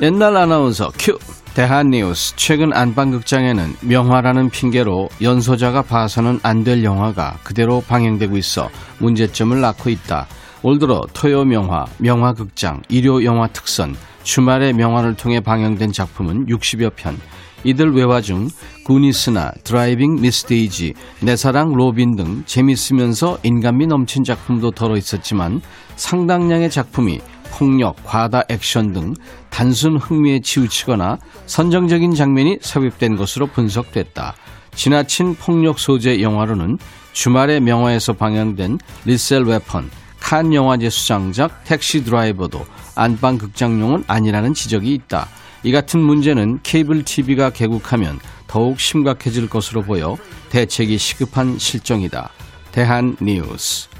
옛날 0.00 0.36
아나운서 0.36 0.92
큐 0.98 1.18
대한뉴스 1.54 2.34
최근 2.36 2.72
안방극장에는 2.72 3.74
명화라는 3.82 4.48
핑계로 4.48 5.10
연소자가 5.20 5.82
봐서는 5.82 6.40
안 6.42 6.62
될 6.64 6.82
영화가 6.84 7.38
그대로 7.42 7.82
방영되고 7.82 8.36
있어 8.38 8.70
문제점을 8.98 9.60
낳고 9.60 9.90
있다. 9.90 10.28
올 10.62 10.78
들어 10.78 11.02
토요 11.12 11.44
명화, 11.44 11.86
명화극장, 11.98 12.82
일요 12.88 13.24
영화 13.24 13.48
특선, 13.48 13.96
주말의 14.22 14.72
명화를 14.74 15.16
통해 15.16 15.40
방영된 15.40 15.92
작품은 15.92 16.46
60여 16.46 16.92
편. 16.94 17.18
이들 17.64 17.92
외화 17.94 18.20
중 18.20 18.48
Goonies나 18.86 19.52
Driving 19.64 20.20
Miss 20.20 20.50
Daisy, 20.50 20.94
내 21.22 21.36
사랑 21.36 21.72
로빈 21.72 22.16
등 22.16 22.42
재밌으면서 22.46 23.38
인간미 23.42 23.88
넘친 23.88 24.24
작품도 24.24 24.70
더러 24.70 24.96
있었지만 24.96 25.60
상당량의 25.96 26.70
작품이 26.70 27.20
폭력, 27.52 27.96
과다 28.04 28.42
액션 28.48 28.92
등 28.92 29.14
단순 29.50 29.96
흥미에 29.98 30.40
치우치거나 30.40 31.18
선정적인 31.46 32.14
장면이 32.14 32.58
삽입된 32.62 33.16
것으로 33.16 33.46
분석됐다. 33.46 34.34
지나친 34.74 35.34
폭력 35.34 35.78
소재 35.78 36.22
영화로는 36.22 36.78
주말의 37.12 37.60
명화에서 37.60 38.14
방영된 38.14 38.78
리셀 39.04 39.44
웨펀, 39.44 39.90
칸 40.18 40.54
영화제 40.54 40.88
수상작 40.88 41.64
택시 41.64 42.04
드라이버도 42.04 42.64
안방 42.96 43.36
극장용은 43.36 44.04
아니라는 44.06 44.54
지적이 44.54 44.94
있다. 44.94 45.28
이 45.62 45.72
같은 45.72 46.00
문제는 46.00 46.60
케이블 46.62 47.04
TV가 47.04 47.50
개국하면 47.50 48.18
더욱 48.46 48.80
심각해질 48.80 49.48
것으로 49.48 49.82
보여 49.82 50.16
대책이 50.50 50.96
시급한 50.96 51.58
실정이다. 51.58 52.30
대한 52.72 53.16
뉴스. 53.20 53.91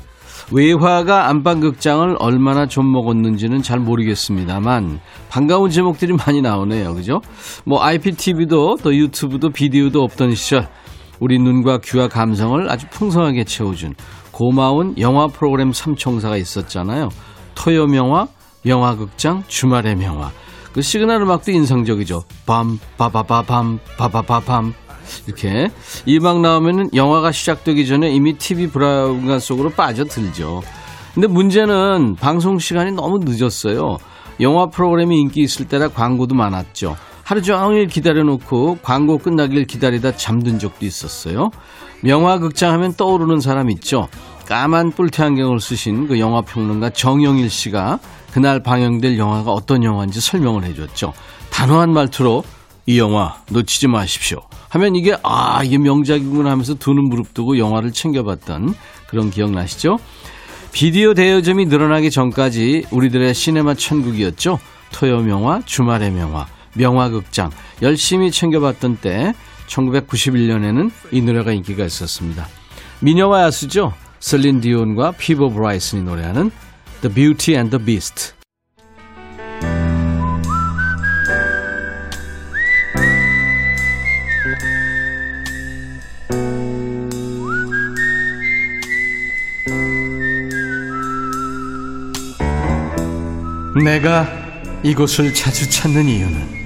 외화가 0.53 1.29
안방극장을 1.29 2.17
얼마나 2.19 2.67
좀 2.67 2.93
먹었는지는 2.93 3.63
잘 3.63 3.81
모르겠습니다만 3.81 5.01
반가운 5.31 5.71
제목들이 5.71 6.13
많이 6.13 6.43
나오네요. 6.43 6.95
그죠? 6.95 7.21
뭐 7.65 7.83
IPTV도 7.83 8.77
또 8.83 8.95
유튜브도 8.95 9.51
비디오도 9.51 10.03
없던 10.03 10.35
시절 10.35 10.69
우리 11.21 11.39
눈과 11.39 11.79
귀와 11.79 12.09
감성을 12.09 12.71
아주 12.71 12.87
풍성하게 12.91 13.45
채워준 13.45 13.95
고마운 14.31 14.95
영화 14.99 15.27
프로그램 15.27 15.73
삼총사가 15.73 16.37
있었잖아요. 16.37 17.09
토요 17.55 17.87
명화, 17.87 18.27
명화극장, 18.67 19.45
주말의 19.47 19.97
명화. 19.97 20.31
그 20.73 20.83
시그널 20.83 21.23
음악도 21.23 21.53
인상적이죠. 21.53 22.25
밤, 22.47 22.79
바바바밤, 22.97 23.79
바바바밤. 23.99 24.73
이렇게 25.27 25.71
이 26.07 26.19
음악 26.19 26.41
나오면은 26.41 26.91
영화가 26.95 27.33
시작되기 27.33 27.87
전에 27.87 28.11
이미 28.11 28.37
TV 28.39 28.69
브라운관 28.69 29.41
속으로 29.41 29.71
빠져들죠. 29.71 30.63
근데 31.15 31.27
문제는 31.29 32.17
방송 32.17 32.59
시간이 32.59 32.93
너무 32.93 33.19
늦었어요. 33.23 33.99
영화 34.41 34.67
프로그램이 34.67 35.21
인기 35.21 35.43
있을 35.43 35.67
때라 35.67 35.89
광고도 35.89 36.35
많았죠. 36.35 36.97
하루 37.23 37.43
종일 37.43 37.87
기다려놓고 37.87 38.79
광고 38.83 39.19
끝나길 39.19 39.67
기다리다 39.67 40.17
잠든 40.17 40.59
적도 40.59 40.85
있었어요. 40.85 41.51
명화 42.03 42.39
극장 42.39 42.73
하면 42.73 42.95
떠오르는 42.95 43.41
사람 43.41 43.71
있죠. 43.71 44.09
까만 44.47 44.91
뿔테 44.91 45.23
안경을 45.23 45.61
쓰신 45.61 46.09
그 46.09 46.19
영화 46.19 46.43
평론가 46.43 46.91
정영일 46.91 47.49
씨가 47.49 48.01
그날 48.33 48.63
방영될 48.63 49.19
영화가 49.19 49.53
어떤 49.53 49.85
영화인지 49.85 50.21
설명을 50.21 50.65
해줬죠. 50.65 51.13
단호한 51.51 51.93
말투로 51.93 52.43
이 52.87 52.99
영화 52.99 53.37
놓치지 53.51 53.87
마십시오. 53.89 54.41
하면 54.73 54.97
이게 54.97 55.15
아 55.23 55.63
이게 55.63 55.77
명작이구나 55.77 56.51
하면서 56.51 56.73
두눈 56.75 57.11
무릎 57.11 57.35
두고 57.35 57.59
영화를 57.59 57.93
챙겨봤던 57.93 58.75
그런 59.07 59.31
기억 59.31 59.51
나시죠? 59.51 59.99
비디오 60.73 61.13
대여점이 61.13 61.67
늘어나기 61.67 62.11
전까지 62.11 62.87
우리들의 62.91 63.35
시네마 63.35 63.75
천국이었죠. 63.75 64.59
토요 64.91 65.19
명화, 65.21 65.61
주말의 65.67 66.13
명화, 66.13 66.47
명화극장 66.75 67.51
열심히 67.83 68.31
챙겨봤던 68.31 68.97
때 69.03 69.35
1991년에는 69.67 70.91
이 71.11 71.21
노래가 71.21 71.53
인기가 71.53 71.85
있었습니다. 71.85 72.49
미녀와 73.01 73.43
야수죠. 73.43 73.93
셀린 74.21 74.63
디온과 74.63 75.13
피보 75.13 75.51
브라이슨이 75.51 76.03
노래하는 76.03 76.51
The 77.03 77.15
Beauty 77.15 77.59
and 77.59 77.77
the 77.77 77.85
Beast. 77.85 78.42
내가 93.83 94.29
이곳을 94.83 95.35
자주 95.35 95.69
찾는 95.69 96.07
이유는 96.07 96.63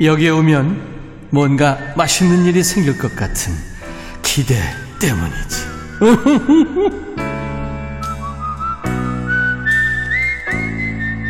여기에 0.00 0.30
오면 0.30 1.28
뭔가 1.30 1.78
맛있는 1.96 2.44
일이 2.44 2.62
생길 2.62 2.98
것 2.98 3.14
같은 3.14 3.52
기대 4.22 4.54
때문이지. 5.00 5.72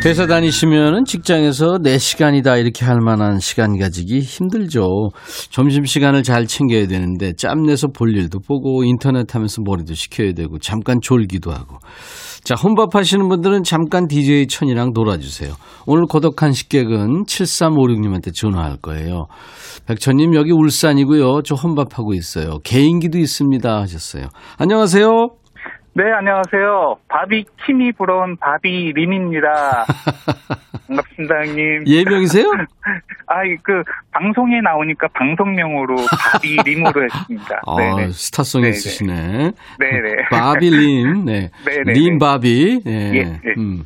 회사 0.05 0.27
다니시면은 0.27 1.05
직장에서 1.05 1.77
내 1.81 1.97
시간이다 1.97 2.57
이렇게 2.57 2.83
할 2.83 2.99
만한 2.99 3.39
시간 3.39 3.79
가지기 3.79 4.19
힘들죠. 4.19 5.11
점심 5.49 5.85
시간을 5.85 6.23
잘 6.23 6.45
챙겨야 6.45 6.87
되는데 6.87 7.31
짬내서 7.37 7.87
볼 7.87 8.13
일도 8.13 8.39
보고 8.39 8.83
인터넷 8.83 9.33
하면서 9.33 9.61
머리도 9.63 9.93
식혀야 9.93 10.33
되고 10.33 10.59
잠깐 10.59 10.99
졸기도 11.01 11.53
하고. 11.53 11.77
자, 12.43 12.55
혼밥 12.55 12.95
하시는 12.95 13.29
분들은 13.29 13.63
잠깐 13.63 14.07
DJ 14.07 14.47
천이랑 14.47 14.91
놀아주세요. 14.93 15.53
오늘 15.85 16.03
고독한 16.05 16.51
식객은 16.51 17.23
7356님한테 17.23 18.33
전화할 18.33 18.77
거예요. 18.81 19.27
백천님, 19.87 20.35
여기 20.35 20.51
울산이고요. 20.51 21.43
저 21.43 21.55
혼밥하고 21.55 22.13
있어요. 22.13 22.59
개인기도 22.63 23.17
있습니다. 23.17 23.79
하셨어요. 23.79 24.27
안녕하세요. 24.57 25.42
네, 25.95 26.11
안녕하세요. 26.11 26.95
바비 27.07 27.45
킴이 27.65 27.91
부러운 27.91 28.35
바비 28.37 28.93
림입니다. 28.95 29.85
반갑습니다, 30.87 31.35
형님. 31.45 31.83
예명이세요? 31.85 32.45
아, 33.27 33.43
그, 33.61 33.83
방송에 34.11 34.59
나오니까 34.61 35.07
방송명으로 35.13 35.95
바비 36.33 36.57
림으로 36.65 37.03
했습니다. 37.03 37.61
아, 37.67 37.75
네네. 37.77 38.09
스타성 38.09 38.61
네네. 38.63 38.69
있으시네. 38.71 39.51
네네. 39.79 40.29
바비 40.31 40.71
림, 40.71 41.25
네. 41.25 41.51
네네네. 41.63 41.93
림 41.93 42.17
바비. 42.17 42.81
네. 42.83 43.11
예, 43.13 43.19
예. 43.19 43.53
음. 43.59 43.83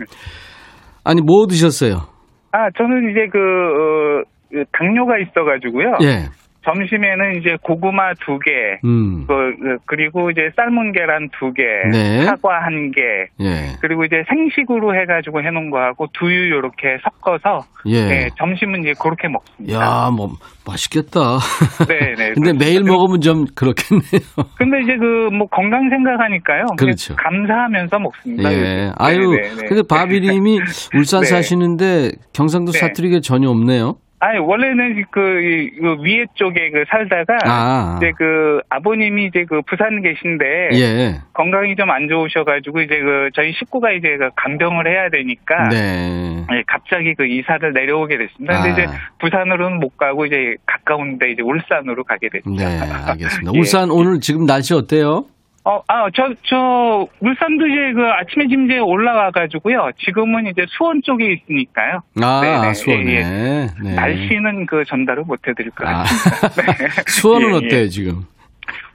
아니, 1.04 1.20
뭐 1.20 1.46
드셨어요? 1.46 2.08
아, 2.54 2.70
저는 2.78 3.12
이제 3.12 3.28
그, 3.30 3.38
어, 3.38 4.24
그 4.50 4.64
당뇨가 4.72 5.18
있어가지고요. 5.18 5.98
예. 6.04 6.30
점심에는 6.68 7.40
이제 7.40 7.56
고구마 7.62 8.14
두 8.26 8.40
개, 8.40 8.52
음. 8.84 9.26
그, 9.28 9.34
그, 9.58 9.78
그리고 9.86 10.30
이제 10.32 10.50
삶은 10.58 10.92
계란 10.92 11.30
두 11.40 11.54
개, 11.54 11.64
네. 11.92 12.24
사과 12.26 12.62
한 12.66 12.92
개, 12.92 13.02
예. 13.40 13.78
그리고 13.80 14.04
이제 14.04 14.24
생식으로 14.28 14.94
해가지고 15.00 15.42
해놓은 15.44 15.70
거하고 15.72 16.08
두유 16.12 16.50
요렇게 16.52 16.98
섞어서, 17.04 17.66
예. 17.86 18.06
네, 18.06 18.30
점심은 18.38 18.82
이제 18.82 18.94
그렇게 19.02 19.30
먹습니다. 19.30 19.80
야, 19.80 20.10
뭐, 20.12 20.32
맛있겠다. 20.68 21.40
네네. 21.88 22.34
근데 22.36 22.52
매일 22.54 22.84
먹으면 22.84 23.22
좀 23.22 23.46
그렇겠네요. 23.56 24.28
근데 24.58 24.82
이제 24.84 24.98
그 24.98 25.28
뭐 25.38 25.48
건강 25.48 25.90
생각하니까요. 25.90 26.66
그렇죠. 26.80 27.16
감사하면서 27.16 28.00
먹습니다. 28.00 28.52
예. 28.52 28.92
아유, 28.98 29.32
네네네. 29.32 29.68
근데 29.68 29.82
바비님이 29.88 30.60
울산 30.96 31.22
네. 31.22 31.28
사시는데 31.28 32.12
경상도 32.34 32.72
네. 32.72 32.80
사투리가 32.80 33.20
전혀 33.22 33.50
없네요. 33.50 33.96
아니 34.20 34.40
원래는 34.40 35.04
그, 35.12 35.20
이- 35.42 35.70
그 35.80 35.96
위에 36.02 36.26
쪽에 36.34 36.72
그 36.72 36.84
살다가 36.90 37.38
아. 37.46 37.96
이제 37.98 38.12
그 38.18 38.60
아버님이 38.70 39.26
이제 39.26 39.46
그 39.48 39.62
부산 39.62 40.02
계신데 40.02 40.70
예. 40.74 41.22
건강이 41.34 41.76
좀 41.76 41.88
안 41.92 42.08
좋으셔가지고 42.10 42.82
이제 42.82 43.00
그 43.00 43.30
저희 43.36 43.54
식구가 43.54 43.92
이제 43.92 44.18
그 44.18 44.30
간병을 44.36 44.88
해야 44.88 45.10
되니까 45.10 45.70
네. 45.70 46.44
예, 46.52 46.64
갑자기 46.66 47.14
그 47.14 47.26
이사를 47.28 47.72
내려오게 47.74 48.18
됐습니다. 48.18 48.64
근데 48.64 48.70
아. 48.70 48.86
이제 48.86 48.98
부산으로는 49.20 49.80
못 49.80 49.96
가고 49.98 50.26
이제 50.26 50.56
가까운데 50.66 51.30
이제 51.32 51.42
울산으로 51.44 52.04
가게 52.04 52.30
됐습니다. 52.30 52.68
네, 52.68 52.80
알겠습니다. 53.12 53.52
예. 53.54 53.60
울산 53.60 53.92
오늘 53.92 54.20
지금 54.20 54.46
날씨 54.46 54.74
어때요? 54.74 55.26
어, 55.68 55.84
아, 55.88 56.08
저, 56.16 56.34
저, 56.44 57.06
울산도 57.20 57.68
이제 57.68 57.92
그 57.94 58.02
아침에 58.08 58.48
지금 58.48 58.72
이제 58.72 58.80
올라와가지고요. 58.80 59.90
지금은 59.98 60.48
이제 60.48 60.66
수원 60.70 61.02
쪽에 61.04 61.34
있으니까요. 61.34 62.00
아, 62.22 62.42
네네, 62.42 62.74
수원에. 62.74 63.12
예, 63.12 63.68
네. 63.84 63.96
날씨는 63.96 64.66
그 64.66 64.86
전달을 64.88 65.24
못 65.24 65.46
해드릴 65.46 65.72
것 65.72 65.86
아, 65.86 66.04
같습니다. 66.04 66.72
네. 66.72 66.88
수원은 67.08 67.50
예, 67.50 67.52
예. 67.52 67.58
어때요, 67.58 67.90
지금? 67.90 68.22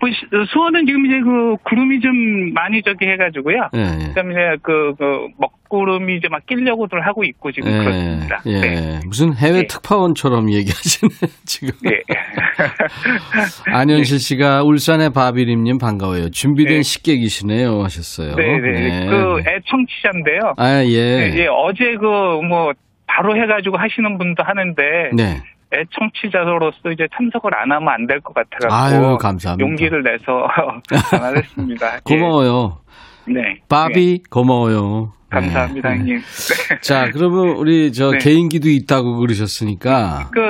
뭐, 0.01 0.11
시- 0.11 0.27
수원은 0.53 0.87
지금 0.87 1.07
이제 1.07 1.21
그 1.21 1.57
구름이 1.65 2.01
좀 2.01 2.13
많이 2.55 2.83
저기 2.83 3.07
해가지고요. 3.07 3.69
예, 3.75 3.79
예. 3.81 4.07
그다음에 4.09 4.35
그, 4.63 4.95
그 4.99 5.29
먹구름이 5.39 6.17
이제 6.17 6.29
막 6.29 6.45
끼려고들 6.47 7.05
하고 7.07 7.25
있고 7.25 7.53
지금 7.53 7.71
그렇습니다. 7.79 8.41
예, 8.47 8.61
네. 8.61 9.01
무슨 9.07 9.35
해외 9.37 9.59
예. 9.59 9.67
특파원처럼 9.67 10.53
얘기하시네, 10.53 11.11
지금. 11.47 11.71
예. 11.87 12.03
안현실 13.73 14.19
씨가 14.19 14.63
울산의 14.65 15.11
바비림님 15.13 15.79
반가워요. 15.79 16.31
준비된 16.31 16.77
네. 16.79 16.83
식객이시네요 16.83 17.83
하셨어요. 17.83 18.35
네네. 18.37 19.07
그 19.07 19.41
애청취자인데요. 19.47 20.55
아, 20.57 20.83
예. 20.85 21.33
예, 21.37 21.47
어제 21.47 21.95
그 21.97 22.43
뭐 22.43 22.73
바로 23.07 23.37
해가지고 23.37 23.77
하시는 23.77 24.17
분도 24.19 24.43
하는데 24.43 24.83
네. 25.15 25.43
애청취자로서 25.73 26.91
이제 26.93 27.07
참석을 27.17 27.51
안 27.57 27.73
하면 27.73 27.89
안 27.89 28.07
될 28.07 28.21
것 28.21 28.35
같아가지고 28.35 28.75
아유, 29.09 29.17
감사합니다. 29.19 29.67
용기를 29.69 30.03
내서 30.03 30.47
전화했습니다. 31.11 32.01
고마워요. 32.05 32.79
예. 33.29 33.33
네. 33.33 33.41
바비, 33.69 34.23
고마워요. 34.31 35.13
예. 35.17 35.23
감사합니다, 35.35 35.89
네. 35.91 35.97
형님. 35.99 36.21
자, 36.83 37.09
그러면 37.13 37.57
우리 37.57 37.93
저 37.93 38.11
네. 38.11 38.19
개인기도 38.19 38.69
있다고 38.69 39.17
그러셨으니까. 39.19 40.29
그 40.33 40.41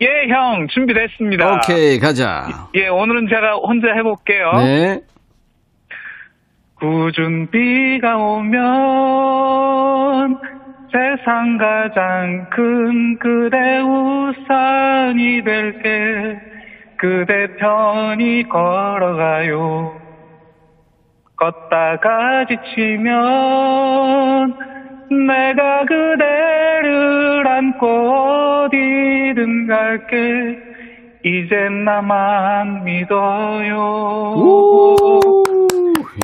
예, 0.00 0.06
형 0.28 0.66
준비됐습니다. 0.68 1.54
오케이, 1.54 1.98
가자. 2.00 2.68
예, 2.74 2.88
오늘은 2.88 3.28
제가 3.28 3.54
혼자 3.54 3.86
해볼게요. 3.96 4.50
네. 4.56 5.00
굳은 6.82 7.48
비가 7.52 8.16
오면 8.16 8.60
세상 10.90 11.56
가장 11.56 12.50
큰 12.50 13.18
그대 13.20 13.78
우산이 13.78 15.44
될게. 15.44 16.40
그대 16.96 17.54
편히 17.54 18.42
걸어가요. 18.48 19.96
걷다가 21.36 22.46
지치면 22.48 23.12
내가 25.28 25.84
그대를 25.84 27.46
안고 27.46 27.86
어디든 28.66 29.68
갈게. 29.68 30.58
이젠 31.24 31.84
나만 31.84 32.82
믿어요. 32.82 34.34
우! 34.36 35.21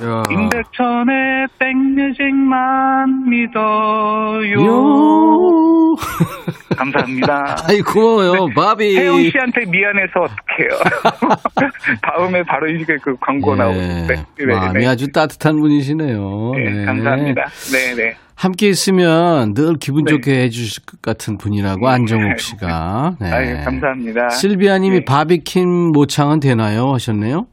야. 0.02 0.22
임백천의 0.30 1.48
백뮤직만 1.58 3.28
믿어요. 3.28 4.66
요. 4.66 5.96
감사합니다. 6.76 7.56
아이, 7.66 7.80
고마워요. 7.80 8.48
바비. 8.54 8.98
혜영 8.98 9.22
씨한테 9.30 9.64
미안해서 9.66 10.20
어떡해요. 10.20 11.70
다음에 12.02 12.42
바로 12.44 12.68
이게 12.68 12.96
그 13.02 13.16
광고 13.20 13.54
예, 13.54 13.58
나오는데. 13.58 14.14
네, 14.38 14.46
마음이 14.46 14.80
네. 14.80 14.86
아주 14.86 15.10
따뜻한 15.10 15.58
분이시네요. 15.58 16.52
네, 16.54 16.70
네. 16.70 16.84
감사합니다. 16.84 17.44
네, 17.72 17.94
네. 17.94 18.16
함께 18.34 18.68
있으면 18.68 19.54
늘 19.54 19.78
기분 19.80 20.04
네. 20.04 20.12
좋게 20.12 20.42
해주실 20.42 20.84
것 20.84 21.02
같은 21.02 21.38
분이라고 21.38 21.88
안정욱 21.88 22.38
씨가. 22.38 23.16
네. 23.20 23.30
아유, 23.32 23.64
감사합니다. 23.64 24.28
실비아님이 24.28 24.98
네. 25.00 25.04
바비킴 25.04 25.66
모창은 25.92 26.38
되나요? 26.38 26.92
하셨네요. 26.92 27.46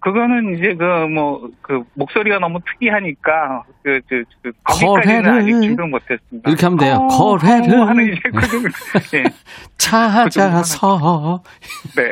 그거는 0.00 0.56
이제 0.56 0.74
그 0.74 0.84
뭐 1.08 1.50
그 1.62 1.82
목소리가 1.94 2.38
너무 2.38 2.60
특이하니까 2.66 3.62
그, 3.82 4.00
그, 4.08 4.24
그 4.42 4.52
거래를 4.64 5.02
거기까지는 5.02 5.38
아직 5.38 5.50
준비를 5.50 5.88
못했습니다. 5.88 6.50
이렇게 6.50 6.66
하면 6.66 6.78
돼요. 6.78 6.94
어, 6.94 7.06
거래를. 7.08 7.74
어 7.78 7.84
하는 7.84 8.12
이제 8.12 8.20
그. 8.22 8.70
예. 9.18 9.24
찾아서. 9.76 11.42
네. 11.96 12.08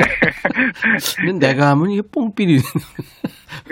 근데 1.24 1.48
내가 1.48 1.70
하면 1.70 1.90
이게 1.90 2.02
뽕삐리. 2.02 2.60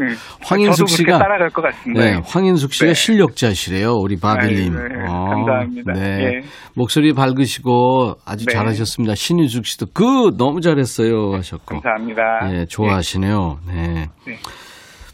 음. 0.01 0.15
황인숙 0.43 0.89
씨가 0.89 1.19
따라갈 1.19 1.51
것 1.51 1.63
같습니다. 1.63 2.05
네, 2.05 2.21
황인숙 2.25 2.73
씨가 2.73 2.87
네. 2.87 2.95
실력자시래요, 2.95 3.93
우리 3.95 4.19
바빌님. 4.19 4.73
네, 4.75 4.81
어, 5.09 5.25
감사합니다. 5.27 5.93
네. 5.93 6.01
예. 6.01 6.41
목소리 6.75 7.13
밝으시고 7.13 8.17
아주 8.25 8.47
네. 8.47 8.53
잘하셨습니다. 8.53 9.15
신인숙 9.15 9.67
씨도 9.67 9.87
그 9.93 10.37
너무 10.37 10.61
잘했어요 10.61 11.35
하셨고. 11.35 11.81
감사합니다. 11.81 12.23
예, 12.53 12.67
좋아하시네요. 12.67 13.59
네. 13.67 14.09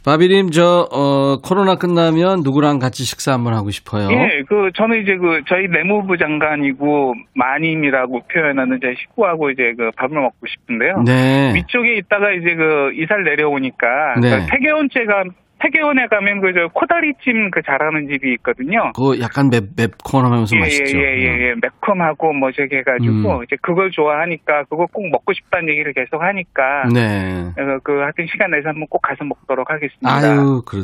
네. 0.01 0.11
바비님, 0.11 0.51
저, 0.51 0.89
어, 0.91 1.37
코로나 1.43 1.77
끝나면 1.77 2.41
누구랑 2.43 2.79
같이 2.79 3.05
식사 3.05 3.33
한번 3.33 3.55
하고 3.55 3.71
싶어요? 3.71 4.09
예, 4.11 4.43
그 4.49 4.71
저는 4.75 5.03
이제 5.03 5.17
그 5.17 5.43
저희 5.47 5.69
내무부 5.69 6.17
장관이고 6.17 7.15
마님이라고 7.35 8.23
표현하는 8.33 8.81
제 8.83 8.95
식구하고 8.99 9.51
이제 9.51 9.75
그 9.77 9.91
밥을 9.97 10.19
먹고 10.19 10.47
싶은데요. 10.47 11.03
네. 11.05 11.53
위쪽에 11.55 11.97
있다가 11.97 12.33
이제 12.33 12.55
그 12.55 12.93
이사를 12.95 13.25
내려오니까 13.25 13.87
네. 14.21 14.31
그 14.31 14.47
태계원제가 14.51 15.25
태계원에 15.61 16.07
가면 16.09 16.41
그저 16.41 16.69
코다리찜 16.73 17.51
그 17.51 17.61
잘하는 17.63 18.09
집이 18.09 18.33
있거든요. 18.35 18.93
그거 18.95 19.19
약간 19.21 19.51
맵, 19.51 19.65
맵코나면서 19.77 20.57
맛있죠. 20.57 20.97
네. 20.97 21.05
예예 21.05 21.41
예 21.41 21.51
예 21.51 21.55
매콤하고 21.61 22.33
뭐 22.33 22.51
저기 22.53 22.77
해가지고 22.77 23.39
음. 23.39 23.45
이제 23.45 23.57
그걸 23.63 23.91
좋아하니까 23.91 24.65
그거 24.65 24.87
꼭 24.93 25.09
먹고 25.11 25.33
싶다는 25.33 25.69
얘기를 25.69 25.93
계속 25.93 26.23
하니까 26.23 26.85
네. 26.93 27.51
그래서 27.55 27.81
그 27.83 27.99
하여튼 28.01 28.27
시간 28.31 28.51
내서 28.51 28.69
한번 28.69 28.87
꼭 28.89 29.01
가서 29.03 29.25
먹도록 29.25 29.71
하겠습니다. 29.71 30.11
아유, 30.11 30.63
그렇, 30.67 30.83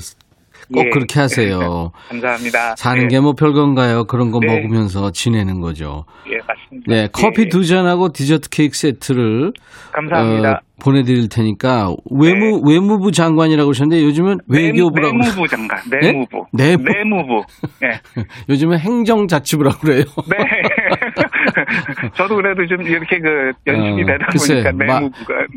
꼭 0.73 0.87
예. 0.87 0.91
그렇게 0.91 1.21
하세요. 1.21 1.91
감사합니다. 2.09 2.75
사는 2.77 3.03
예, 3.05 3.09
게뭐 3.09 3.35
별건가요? 3.35 4.05
그런 4.05 4.31
거 4.31 4.41
네. 4.41 4.47
먹으면서 4.47 5.11
지내는 5.13 5.61
거죠. 5.61 6.05
예 6.29 6.37
맞습니다. 6.47 6.85
네, 6.93 7.09
커피 7.13 7.43
예, 7.43 7.49
두 7.49 7.65
잔하고 7.65 8.13
디저트 8.13 8.49
케이크 8.51 8.77
세트를 8.77 9.53
감사합니다. 9.93 10.51
어, 10.51 10.59
보내드릴 10.83 11.29
테니까 11.29 11.95
외무 12.11 12.61
외무부 12.69 13.11
장관이라고 13.11 13.71
하셨는데 13.71 14.03
요즘은 14.05 14.39
외교부라고 14.49 15.17
내무, 15.17 15.35
부 15.35 15.49
장관, 15.49 15.79
네? 15.91 15.99
내무부. 16.13 16.45
내무? 16.53 16.85
내무부. 16.85 17.43
예. 17.85 18.01
요즘은 18.49 18.79
행정자치부라고 18.79 19.79
그래요. 19.79 20.05
네. 20.29 20.37
저도 22.17 22.37
그래도 22.37 22.67
좀 22.67 22.83
이렇게 22.83 23.19
그 23.19 23.53
연습이 23.67 24.03
어, 24.03 24.07
되다 24.07 24.27
글쎄, 24.31 24.55
보니까 24.55 24.73
마-. 24.73 25.09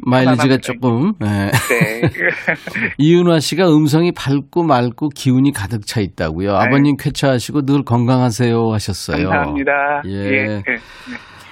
마일리지가 0.05 0.57
편안합니다. 0.57 0.57
조금. 0.57 1.13
네. 1.19 1.51
네. 1.51 2.09
이은화 2.97 3.39
씨가 3.39 3.67
음성이 3.69 4.11
밝고 4.11 4.63
맑고 4.63 5.09
기운이 5.09 5.51
가득 5.53 5.85
차 5.85 6.01
있다고요. 6.01 6.53
아버님 6.53 6.95
쾌차하시고 6.97 7.63
늘 7.65 7.83
건강하세요 7.83 8.71
하셨어요. 8.71 9.29
감사합니다. 9.29 9.71
예. 10.07 10.11
예. 10.11 10.55
예. 10.55 10.63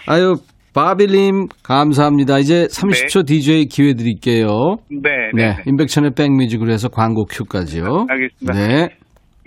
아유 0.07 0.35
바빌님 0.73 1.47
감사합니다. 1.63 2.37
이제 2.37 2.67
30초 2.67 3.25
DJ 3.25 3.65
기회 3.65 3.93
드릴게요. 3.95 4.77
네. 4.91 5.09
네, 5.33 5.47
네. 5.47 5.63
임백천의 5.65 6.11
백뮤직으로 6.15 6.71
해서 6.71 6.87
광고 6.87 7.25
큐까지요. 7.25 8.05
알겠습니다. 8.07 8.53
네. 8.53 8.89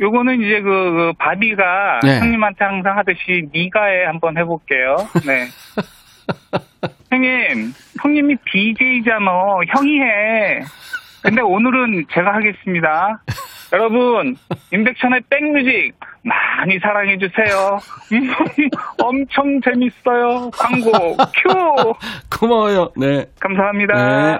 요거는 0.00 0.40
이제 0.40 0.60
그, 0.62 0.70
그 0.70 1.12
바비가 1.18 2.00
네. 2.02 2.18
형님한테 2.20 2.64
항상 2.64 2.96
하듯이 2.96 3.48
니가에 3.54 4.06
한번 4.06 4.38
해볼게요. 4.38 4.96
네. 5.26 5.46
형님, 7.10 7.72
형님이 8.00 8.36
DJ잖아. 8.50 9.30
형이 9.68 10.00
해. 10.00 10.60
근데 11.22 11.42
오늘은 11.42 12.06
제가 12.12 12.34
하겠습니다. 12.34 13.20
여러분, 13.72 14.36
임백천의 14.72 15.20
백뮤직 15.28 15.94
많이 16.22 16.78
사랑해주세요. 16.78 17.78
엄청 18.98 19.60
재밌어요. 19.60 20.50
광고 20.50 21.16
큐! 21.16 21.94
고마워요. 22.40 22.90
네. 22.96 23.24
감사합니다. 23.38 23.94
네. 23.94 24.38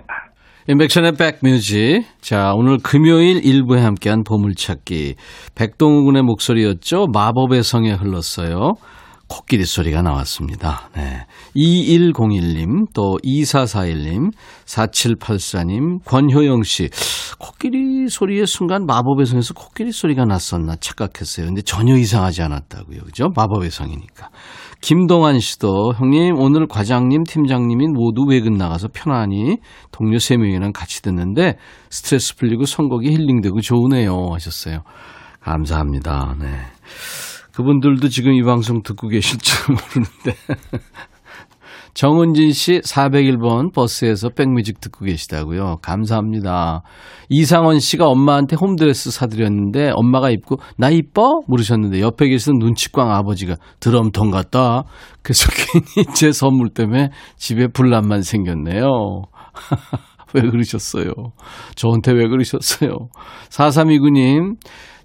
인백션의 0.68 1.12
백뮤직. 1.12 2.04
자, 2.20 2.52
오늘 2.54 2.78
금요일 2.78 3.44
일부에 3.44 3.80
함께한 3.80 4.22
보물찾기. 4.24 5.14
백동훈의 5.54 6.22
목소리였죠. 6.22 7.06
마법의 7.12 7.62
성에 7.62 7.92
흘렀어요. 7.92 8.74
코끼리 9.26 9.64
소리가 9.64 10.02
나왔습니다. 10.02 10.90
네. 10.94 11.24
2101님, 11.56 12.92
또 12.92 13.16
2441님, 13.24 14.32
4784님, 14.66 16.04
권효영 16.04 16.64
씨. 16.64 16.90
코끼리 17.38 18.08
소리의 18.08 18.46
순간 18.46 18.84
마법의 18.86 19.26
성에서 19.26 19.54
코끼리 19.54 19.92
소리가 19.92 20.24
났었나 20.24 20.76
착각했어요. 20.76 21.46
근데 21.46 21.62
전혀 21.62 21.96
이상하지 21.96 22.42
않았다고요. 22.42 23.02
그죠? 23.04 23.28
마법의 23.34 23.70
성이니까. 23.70 24.30
김동환 24.80 25.40
씨도 25.40 25.92
형님 25.96 26.38
오늘 26.38 26.66
과장님 26.66 27.24
팀장님이 27.24 27.88
모두 27.88 28.22
외근 28.22 28.54
나가서 28.54 28.88
편안히 28.92 29.58
동료 29.92 30.16
3명이랑 30.16 30.72
같이 30.72 31.02
듣는데 31.02 31.56
스트레스 31.90 32.34
풀리고 32.36 32.64
선곡이 32.64 33.10
힐링되고 33.10 33.60
좋으네요 33.60 34.28
하셨어요. 34.32 34.82
감사합니다. 35.40 36.34
네. 36.40 36.46
그분들도 37.54 38.08
지금 38.08 38.32
이 38.32 38.42
방송 38.42 38.82
듣고 38.82 39.08
계실지 39.08 39.52
모르는데. 39.68 40.36
정은진 41.94 42.52
씨 42.52 42.80
401번 42.80 43.72
버스에서 43.72 44.30
백뮤직 44.30 44.80
듣고 44.80 45.04
계시다고요. 45.04 45.78
감사합니다. 45.82 46.82
이상원 47.28 47.80
씨가 47.80 48.06
엄마한테 48.06 48.56
홈드레스 48.56 49.10
사드렸는데 49.10 49.90
엄마가 49.94 50.30
입고 50.30 50.58
나 50.76 50.90
이뻐? 50.90 51.40
물으셨는데 51.46 52.00
옆에 52.00 52.28
계시던 52.28 52.58
눈치꽝 52.58 53.10
아버지가 53.10 53.56
드럼통 53.80 54.30
같다. 54.30 54.84
그래서 55.22 55.46
괜히 55.94 56.06
제 56.14 56.32
선물 56.32 56.70
때문에 56.70 57.10
집에 57.36 57.66
분란만 57.68 58.22
생겼네요. 58.22 58.84
왜 60.34 60.42
그러셨어요? 60.42 61.12
저한테 61.74 62.12
왜 62.12 62.28
그러셨어요? 62.28 62.90
4329님 63.50 64.56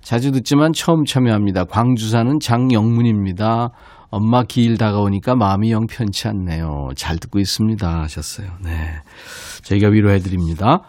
자주 0.01 0.31
듣지만 0.31 0.71
처음 0.71 1.03
참여합니다. 1.03 1.65
광주 1.65 2.09
사는 2.09 2.39
장영문입니다. 2.39 3.71
엄마 4.09 4.43
기일 4.43 4.77
다가오니까 4.77 5.35
마음이 5.35 5.71
영 5.71 5.87
편치 5.87 6.27
않네요. 6.27 6.89
잘 6.95 7.17
듣고 7.17 7.39
있습니다. 7.39 8.01
하셨어요. 8.03 8.47
네. 8.63 8.71
저희가 9.63 9.89
위로해드립니다. 9.89 10.81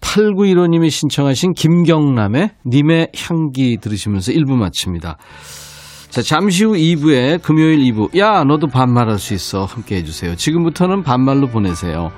8915님이 0.00 0.90
신청하신 0.90 1.52
김경남의 1.52 2.50
님의 2.66 3.08
향기 3.16 3.76
들으시면서 3.80 4.32
1부 4.32 4.52
마칩니다. 4.56 5.18
자, 6.08 6.22
잠시 6.22 6.64
후 6.64 6.72
2부에 6.72 7.40
금요일 7.40 7.78
2부. 7.92 8.18
야, 8.18 8.42
너도 8.44 8.66
반말할 8.66 9.18
수 9.18 9.34
있어. 9.34 9.64
함께 9.64 9.96
해주세요. 9.96 10.34
지금부터는 10.34 11.02
반말로 11.02 11.46
보내세요. 11.46 12.10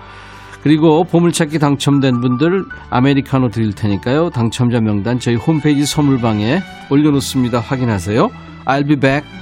그리고 0.62 1.04
보물찾기 1.04 1.58
당첨된 1.58 2.20
분들 2.20 2.64
아메리카노 2.88 3.48
드릴 3.48 3.72
테니까요. 3.72 4.30
당첨자 4.30 4.80
명단 4.80 5.18
저희 5.18 5.34
홈페이지 5.34 5.84
선물방에 5.84 6.60
올려놓습니다. 6.88 7.58
확인하세요. 7.58 8.28
I'll 8.64 8.86
be 8.86 8.96
back. 8.96 9.41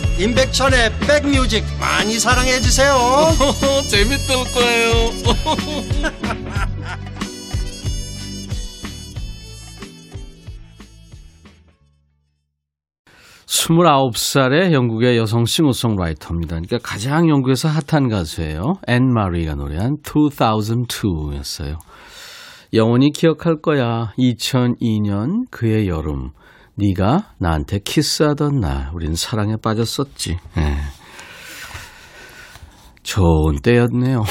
임백천의 0.21 0.91
백뮤직 0.99 1.63
많이 1.79 2.19
사랑해 2.19 2.59
주세요 2.59 2.93
재밌을 3.89 4.35
거예요 4.53 4.91
스물아홉 13.47 14.15
살의 14.15 14.73
영국의 14.73 15.17
여성 15.17 15.45
싱어송라이터입니다. 15.45 16.55
그러니까 16.55 16.77
가장 16.83 17.29
영국에서 17.29 17.67
핫한 17.67 18.09
가수예요. 18.09 18.75
앤 18.87 19.13
마리가 19.13 19.55
노래한 19.55 19.97
2002였어요. 20.03 21.77
영원히 22.73 23.11
기억할 23.11 23.61
거야. 23.61 24.13
2002년 24.17 25.45
그의 25.51 25.89
여름. 25.89 26.31
네가 26.75 27.33
나한테 27.37 27.79
키스하던 27.79 28.59
날 28.59 28.89
우린 28.93 29.15
사랑에 29.15 29.55
빠졌었지. 29.61 30.37
예. 30.57 30.77
좋은 33.03 33.61
때였네요. 33.61 34.23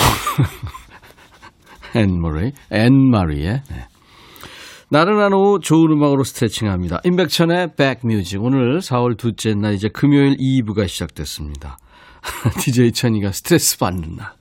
앤 1.95 2.21
마리, 2.21 2.53
앤 2.71 3.11
마리의 3.11 3.63
네. 3.69 3.87
나른한 4.91 5.33
오후 5.33 5.61
좋은 5.61 5.93
음악으로 5.93 6.25
스트레칭합니다. 6.25 7.01
임백천의 7.05 7.75
백뮤직. 7.77 8.43
오늘 8.43 8.81
4월 8.81 9.17
둘째 9.17 9.55
날 9.55 9.75
이제 9.75 9.89
금요일 9.89 10.37
2부가 10.37 10.89
시작됐습니다. 10.89 11.79
DJ 12.61 12.93
천이가 12.93 13.31
스트레스 13.33 13.79
받는 13.79 14.17
날. 14.17 14.40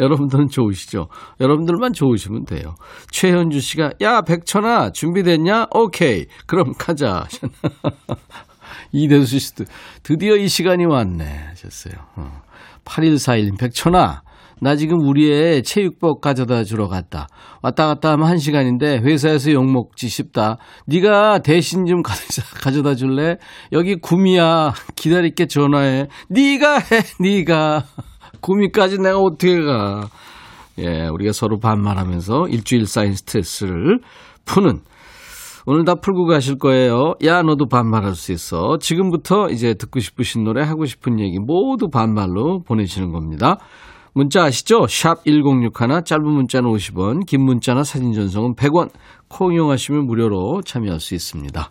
여러분들은 0.00 0.48
좋으시죠? 0.48 1.08
여러분들만 1.40 1.92
좋으시면 1.92 2.44
돼요. 2.44 2.74
최현주 3.10 3.60
씨가 3.60 3.92
야 4.02 4.22
백천아 4.22 4.90
준비됐냐? 4.90 5.66
오케이 5.74 6.26
그럼 6.46 6.72
가자. 6.78 7.24
이대수 8.92 9.38
씨도 9.38 9.64
드디어 10.02 10.36
이 10.36 10.48
시간이 10.48 10.84
왔네 10.84 11.24
하셨어요. 11.24 11.94
어. 12.16 12.42
8141님 12.84 13.58
백천아 13.58 14.22
나 14.60 14.76
지금 14.76 14.98
우리 15.00 15.30
애 15.32 15.62
체육복 15.62 16.20
가져다 16.20 16.64
주러 16.64 16.88
갔다. 16.88 17.26
왔다 17.62 17.86
갔다 17.86 18.12
하면 18.12 18.28
한 18.28 18.38
시간인데 18.38 18.98
회사에서 18.98 19.52
욕먹지 19.52 20.08
싶다. 20.08 20.58
네가 20.86 21.40
대신 21.40 21.84
좀 21.86 22.02
가져다 22.62 22.94
줄래? 22.94 23.36
여기 23.72 23.96
구미야. 23.96 24.72
기다릴게 24.96 25.46
전화해. 25.46 26.06
네가 26.28 26.78
해. 26.78 27.02
네가. 27.20 27.84
구미까지 28.44 28.98
내가 28.98 29.18
어떻게 29.18 29.58
가. 29.62 30.08
예, 30.78 31.06
우리가 31.08 31.32
서로 31.32 31.58
반말하면서 31.58 32.48
일주일 32.48 32.86
쌓인 32.86 33.14
스트레스를 33.14 34.00
푸는 34.44 34.80
오늘 35.66 35.84
다 35.84 35.94
풀고 35.94 36.26
가실 36.26 36.58
거예요. 36.58 37.14
야, 37.24 37.40
너도 37.40 37.66
반말할 37.66 38.14
수 38.14 38.32
있어. 38.32 38.76
지금부터 38.78 39.48
이제 39.48 39.72
듣고 39.72 39.98
싶으신 39.98 40.44
노래, 40.44 40.62
하고 40.62 40.84
싶은 40.84 41.20
얘기 41.20 41.38
모두 41.38 41.88
반말로 41.88 42.60
보내시는 42.66 43.12
겁니다. 43.12 43.56
문자 44.12 44.44
아시죠? 44.44 44.86
샵 44.88 45.24
1061, 45.24 46.04
짧은 46.04 46.22
문자는 46.22 46.70
50원, 46.70 47.24
긴 47.26 47.44
문자나 47.44 47.82
사진 47.82 48.12
전송은 48.12 48.56
100원, 48.56 48.90
콩 49.28 49.54
이용하시면 49.54 50.06
무료로 50.06 50.60
참여할 50.66 51.00
수 51.00 51.14
있습니다. 51.14 51.70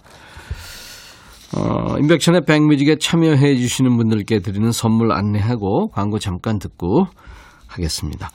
어, 1.56 1.98
인백션의 2.00 2.46
백뮤직에 2.46 2.98
참여해 2.98 3.56
주시는 3.58 3.96
분들께 3.98 4.40
드리는 4.40 4.72
선물 4.72 5.12
안내하고 5.12 5.90
광고 5.90 6.18
잠깐 6.20 6.58
듣고 6.60 7.08
하겠습니다. 7.68 8.30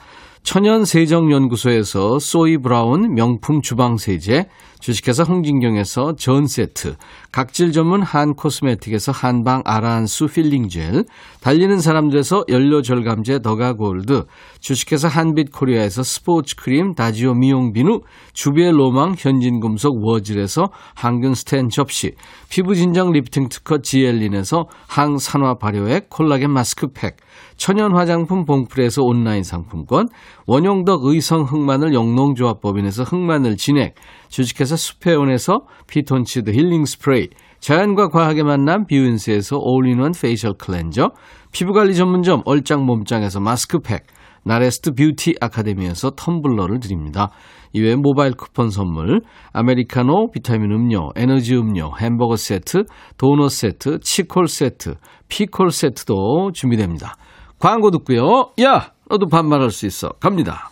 천연세정연구소에서 0.49 2.17
소이 2.17 2.57
브라운 2.57 3.13
명품 3.13 3.61
주방세제, 3.61 4.47
주식회사 4.79 5.21
홍진경에서 5.21 6.15
전 6.15 6.47
세트, 6.47 6.95
각질 7.31 7.71
전문 7.71 8.01
한 8.01 8.33
코스메틱에서 8.33 9.11
한방 9.11 9.61
아라한수 9.63 10.25
필링 10.25 10.67
젤, 10.67 11.03
달리는 11.41 11.77
사람들에서 11.77 12.45
연료절감제 12.49 13.43
더가 13.43 13.73
골드, 13.73 14.25
주식회사 14.59 15.07
한빛코리아에서 15.07 16.01
스포츠 16.01 16.55
크림 16.55 16.95
다지오 16.95 17.35
미용 17.35 17.71
비누, 17.71 18.01
주비의 18.33 18.71
로망 18.71 19.13
현진금속 19.19 20.03
워즐에서 20.03 20.71
항균 20.95 21.35
스텐 21.35 21.69
접시, 21.69 22.13
피부진정 22.49 23.11
리프팅 23.11 23.49
특허 23.49 23.83
지엘린에서 23.83 24.65
항산화 24.87 25.59
발효액 25.59 26.09
콜라겐 26.09 26.49
마스크팩, 26.49 27.17
천연 27.59 27.93
화장품 27.93 28.45
봉프에서 28.45 29.03
온라인 29.03 29.43
상품권, 29.43 30.07
원용덕 30.47 31.03
의성 31.03 31.43
흑마늘 31.43 31.93
영농조합법인에서 31.93 33.03
흑마늘 33.03 33.57
진액, 33.57 33.95
주식회사 34.29 34.77
수페온에서 34.77 35.63
피톤치드 35.87 36.51
힐링 36.51 36.85
스프레이, 36.85 37.27
자연과 37.59 38.07
과학의 38.07 38.43
만남 38.43 38.85
뷰인스에서 38.87 39.57
올인원 39.59 40.13
페이셜 40.19 40.53
클렌저, 40.57 41.11
피부관리 41.51 41.95
전문점 41.95 42.43
얼짱 42.45 42.85
몸짱에서 42.85 43.41
마스크팩, 43.41 44.05
나레스트 44.45 44.93
뷰티 44.93 45.35
아카데미에서 45.41 46.11
텀블러를 46.11 46.81
드립니다. 46.81 47.29
이외에 47.73 47.97
모바일 47.97 48.35
쿠폰 48.35 48.69
선물, 48.69 49.19
아메리카노, 49.51 50.31
비타민 50.31 50.71
음료, 50.71 51.09
에너지 51.17 51.57
음료, 51.57 51.91
햄버거 51.99 52.37
세트, 52.37 52.85
도넛 53.17 53.51
세트, 53.51 53.99
치콜 53.99 54.47
세트, 54.47 54.95
피콜 55.27 55.71
세트도 55.71 56.53
준비됩니다. 56.53 57.17
광고 57.59 57.91
듣고요. 57.91 58.51
야, 58.61 58.93
너도 59.09 59.27
반말할 59.27 59.71
수 59.71 59.85
있어. 59.85 60.09
갑니다. 60.19 60.71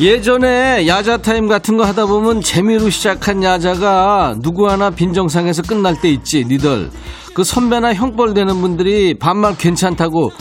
예전에 0.00 0.86
야자 0.86 1.18
타임 1.18 1.46
같은 1.46 1.76
거 1.76 1.84
하다 1.84 2.06
보면 2.06 2.40
재미로 2.40 2.88
시작한 2.88 3.42
야자가 3.42 4.36
누구 4.40 4.66
하나 4.70 4.88
빈정상에서 4.88 5.60
끝날 5.60 6.00
때 6.00 6.08
있지 6.08 6.42
니들. 6.46 6.90
그 7.34 7.44
선배나 7.44 7.92
형벌 7.92 8.32
되는 8.32 8.62
분들이 8.62 9.12
반말 9.12 9.58
괜찮다고 9.58 10.32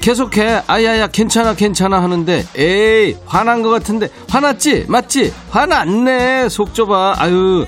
계속해 0.00 0.62
아야야 0.66 1.06
괜찮아 1.06 1.54
괜찮아 1.54 2.02
하는데 2.02 2.44
에이 2.58 3.16
화난 3.24 3.62
것 3.62 3.70
같은데 3.70 4.08
화났지? 4.28 4.86
맞지? 4.88 5.32
화났네. 5.50 6.48
속 6.48 6.74
좁아. 6.74 7.14
아유 7.18 7.66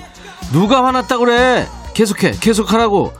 누가 0.51 0.83
화났다 0.85 1.17
그래? 1.17 1.65
계속해 1.93 2.33
계속하라고. 2.41 3.13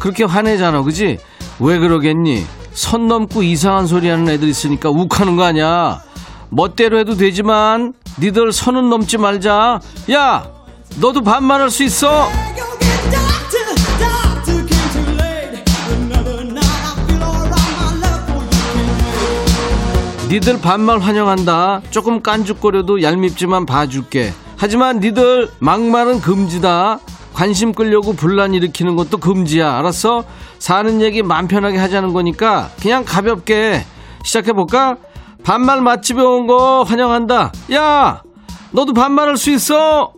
그렇게 0.00 0.24
화내잖아 0.24 0.82
그지? 0.82 1.18
왜 1.60 1.78
그러겠니? 1.78 2.44
선 2.72 3.06
넘고 3.06 3.44
이상한 3.44 3.86
소리 3.86 4.08
하는 4.08 4.28
애들 4.28 4.48
있으니까 4.48 4.90
욱하는 4.90 5.36
거 5.36 5.44
아니야 5.44 6.02
멋대로 6.50 6.98
해도 6.98 7.16
되지만 7.16 7.94
니들 8.18 8.52
선은 8.52 8.90
넘지 8.90 9.18
말자. 9.18 9.80
야 10.12 10.50
너도 11.00 11.22
반말할 11.22 11.70
수 11.70 11.82
있어. 11.84 12.28
니들 20.28 20.60
반말 20.60 21.00
환영한다. 21.00 21.82
조금 21.90 22.22
깐죽거려도 22.22 23.02
얄밉지만 23.02 23.66
봐줄게. 23.66 24.32
하지만 24.56 25.00
니들 25.00 25.48
막말은 25.58 26.20
금지다. 26.20 27.00
관심 27.32 27.72
끌려고 27.72 28.12
분란 28.12 28.54
일으키는 28.54 28.94
것도 28.96 29.18
금지야. 29.18 29.78
알았어? 29.78 30.24
사는 30.58 31.00
얘기 31.00 31.22
맘 31.22 31.48
편하게 31.48 31.78
하자는 31.78 32.12
거니까 32.12 32.70
그냥 32.80 33.04
가볍게 33.04 33.84
시작해볼까? 34.22 34.98
반말 35.42 35.80
맛집에 35.80 36.20
온 36.22 36.46
거 36.46 36.82
환영한다. 36.82 37.52
야 37.74 38.22
너도 38.72 38.92
반말할 38.92 39.36
수 39.36 39.50
있어? 39.50 40.12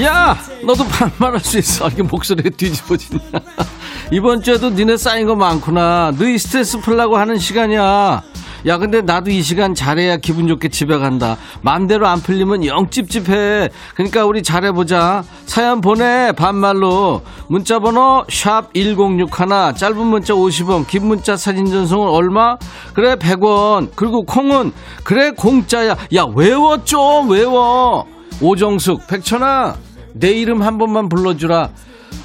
야 0.00 0.38
너도 0.64 0.84
반말할 0.86 1.40
수 1.40 1.58
있어. 1.58 1.88
이게 1.88 2.02
목소리가 2.02 2.50
뒤집어지냐. 2.56 3.20
이번 4.10 4.42
주에도 4.42 4.70
니네 4.70 4.96
쌓인 4.96 5.26
거 5.26 5.34
많구나. 5.36 6.12
너희 6.18 6.38
스트레스 6.38 6.78
풀라고 6.80 7.18
하는 7.18 7.38
시간이야 7.38 8.22
야 8.66 8.78
근데 8.78 9.00
나도 9.02 9.30
이 9.30 9.42
시간 9.42 9.74
잘해야 9.74 10.16
기분 10.18 10.48
좋게 10.48 10.68
집에 10.68 10.98
간다. 10.98 11.36
맘대로 11.62 12.06
안 12.06 12.20
풀리면 12.20 12.64
영 12.66 12.88
찝찝해. 12.88 13.70
그러니까 13.94 14.24
우리 14.24 14.42
잘해보자. 14.42 15.24
사연 15.46 15.80
보내 15.80 16.32
반말로. 16.32 17.22
문자번호 17.48 18.24
샵 18.30 18.72
1061 18.74 19.74
짧은 19.76 20.06
문자 20.06 20.34
50원 20.34 20.86
긴 20.86 21.06
문자 21.06 21.36
사진 21.36 21.66
전송은 21.66 22.08
얼마? 22.08 22.56
그래 22.94 23.16
100원. 23.16 23.90
그리고 23.94 24.24
콩은 24.24 24.72
그래 25.04 25.30
공짜야. 25.30 25.96
야 26.14 26.24
외워 26.34 26.84
좀 26.84 27.30
외워. 27.30 28.06
오정숙, 28.40 29.06
백천아, 29.06 29.76
내 30.14 30.32
이름 30.32 30.62
한 30.62 30.76
번만 30.76 31.08
불러주라. 31.08 31.70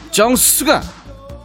정수가, 0.10 0.82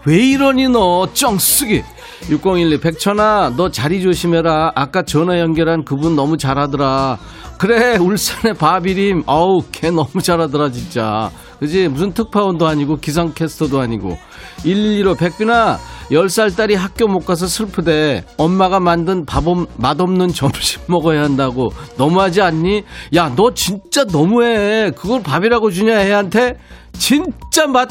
왜 0.06 0.16
이러니 0.16 0.68
너, 0.68 1.06
정수기. 1.12 1.82
6012, 2.30 2.78
백천아, 2.80 3.54
너 3.56 3.70
자리 3.70 4.00
조심해라. 4.00 4.72
아까 4.74 5.02
전화 5.02 5.38
연결한 5.40 5.84
그분 5.84 6.14
너무 6.16 6.36
잘하더라. 6.38 7.18
그래, 7.58 7.96
울산의 7.96 8.54
바비림. 8.54 9.24
어우, 9.26 9.64
걔 9.72 9.90
너무 9.90 10.22
잘하더라, 10.22 10.70
진짜. 10.70 11.30
그지? 11.60 11.88
무슨 11.88 12.12
특파원도 12.12 12.66
아니고, 12.66 12.98
기상캐스터도 12.98 13.80
아니고. 13.80 14.16
115, 14.62 15.14
백빈아, 15.14 15.78
10살 16.10 16.56
딸이 16.56 16.74
학교 16.74 17.06
못 17.06 17.24
가서 17.26 17.46
슬프대. 17.46 18.24
엄마가 18.36 18.80
만든 18.80 19.24
밥, 19.26 19.46
없- 19.46 19.68
맛없는 19.76 20.32
점심 20.32 20.80
먹어야 20.86 21.22
한다고. 21.22 21.72
너무하지 21.96 22.40
않니? 22.40 22.84
야, 23.14 23.32
너 23.36 23.52
진짜 23.54 24.04
너무해. 24.04 24.90
그걸 24.96 25.22
밥이라고 25.22 25.70
주냐, 25.70 26.00
애한테? 26.00 26.56
진짜 26.92 27.66
맛, 27.66 27.88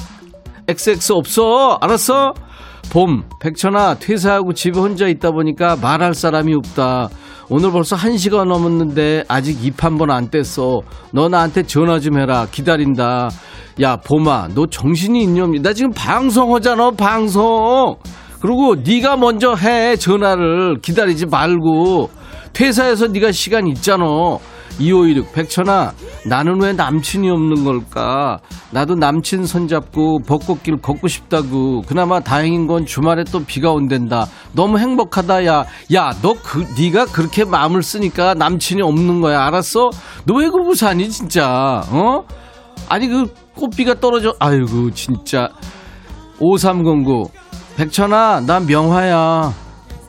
XX 0.68 1.14
없어. 1.14 1.78
알았어? 1.82 2.34
봄, 2.92 3.24
백천아, 3.40 3.96
퇴사하고 4.00 4.52
집에 4.54 4.78
혼자 4.78 5.08
있다 5.08 5.32
보니까 5.32 5.78
말할 5.82 6.14
사람이 6.14 6.54
없다. 6.56 7.08
오늘 7.50 7.72
벌써 7.72 7.96
한시간 7.96 8.50
넘었는데 8.50 9.24
아직 9.30 9.64
입 9.64 9.82
한 9.84 9.98
번 9.98 10.12
안 10.12 10.30
뗐어. 10.30 10.82
너 11.14 11.30
나한테 11.30 11.64
전화 11.64 12.00
좀 12.00 12.20
해라. 12.20 12.48
기다린다. 12.52 13.30
야, 13.82 13.96
봄아, 13.96 14.50
너 14.56 14.66
정신이 14.68 15.24
있냐? 15.24 15.46
나 15.62 15.72
지금 15.74 15.92
방송하잖아, 15.94 16.92
방송. 16.92 17.96
그리고 18.42 18.76
네가 18.76 19.16
먼저 19.16 19.56
해, 19.56 19.96
전화를. 19.96 20.82
기다리지 20.82 21.28
말고. 21.28 22.10
퇴사해서 22.52 23.08
네가 23.08 23.32
시간 23.32 23.68
있잖아. 23.68 24.04
2516 24.80 25.32
백천아 25.34 25.94
나는 26.26 26.62
왜 26.62 26.74
남친이 26.74 27.30
없는 27.30 27.64
걸까? 27.64 28.40
나도 28.72 28.96
남친 28.96 29.46
손잡고 29.46 30.20
벚꽃길 30.20 30.78
걷고 30.82 31.08
싶다고. 31.08 31.84
그나마 31.88 32.20
다행인 32.20 32.68
건 32.68 32.86
주말에 32.86 33.24
또 33.26 33.44
비가 33.44 33.72
온댄다. 33.72 34.28
너무 34.54 34.78
행복하다 34.80 35.46
야야너 35.46 36.36
그 36.44 36.66
네가 36.80 37.06
그렇게 37.06 37.44
마음을 37.46 37.84
쓰니까 37.84 38.34
남친이 38.34 38.82
없는 38.82 39.22
거야. 39.22 39.46
알았어? 39.46 39.90
너 40.26 40.36
왜 40.42 40.50
그러고 40.50 40.74
사니 40.74 41.10
진짜? 41.10 41.84
어? 41.90 42.24
아니 42.90 43.08
그 43.08 43.34
꽃비가 43.56 44.00
떨어져 44.00 44.34
아이고 44.40 44.92
진짜. 44.92 45.50
5309 46.40 47.30
백천아 47.78 48.42
나 48.42 48.60
명화야. 48.60 49.54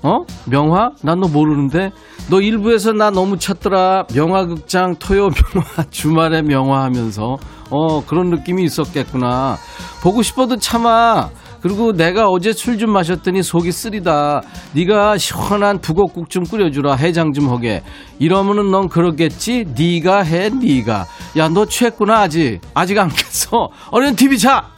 어? 0.05 0.25
명화? 0.47 0.93
난 1.03 1.21
너 1.21 1.29
모르는데? 1.29 1.93
너 2.31 2.41
일부에서 2.41 2.93
나 2.93 3.11
너무 3.11 3.37
찾더라. 3.39 4.07
명화극장 4.15 4.97
토요 4.97 5.29
명화 5.29 5.85
주말에 5.91 6.43
명화 6.43 6.83
하면서 6.85 7.37
어 7.71 8.05
그런 8.07 8.31
느낌이 8.31 8.65
있었겠구나. 8.65 9.59
보고 10.03 10.23
싶어도 10.23 10.57
참아. 10.57 11.31
그리고 11.61 11.93
내가 11.93 12.29
어제 12.29 12.53
술 12.53 12.77
좀 12.79 12.91
마셨더니 12.91 13.43
속이 13.43 13.71
쓰리다. 13.71 14.43
네가 14.73 15.17
시원한 15.19 15.79
북엇국 15.81 16.29
좀 16.29 16.43
끓여주라. 16.45 16.95
해장 16.97 17.33
좀 17.33 17.51
하게. 17.51 17.83
이러면은 18.19 18.71
넌 18.73 18.89
그러겠지? 18.89 19.67
네가 19.77 20.23
해, 20.23 20.49
네가. 20.49 21.07
야, 21.37 21.49
너 21.49 21.65
취했구나 21.67 22.23
아직. 22.23 22.61
아직 22.75 22.99
안 22.99 23.09
깼어. 23.11 23.69
얼른 23.93 24.17
TV 24.17 24.39
차. 24.39 24.72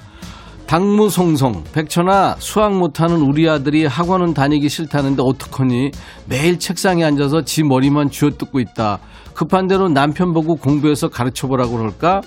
당무송송 0.74 1.62
백천아 1.72 2.34
수학 2.40 2.76
못하는 2.76 3.18
우리 3.18 3.48
아들이 3.48 3.87
학원은 3.87 4.34
다니기 4.34 4.68
싫다는데 4.68 5.22
어떡하니 5.24 5.92
매일 6.28 6.58
책상에 6.58 7.04
앉아서 7.04 7.42
지 7.42 7.62
머리만 7.62 8.10
쥐어뜯고 8.10 8.58
있다 8.58 8.98
급한 9.34 9.68
대로 9.68 9.88
남편 9.88 10.32
보고 10.32 10.56
공부해서 10.56 11.10
가르쳐보라고 11.10 11.76
그럴까 11.76 12.22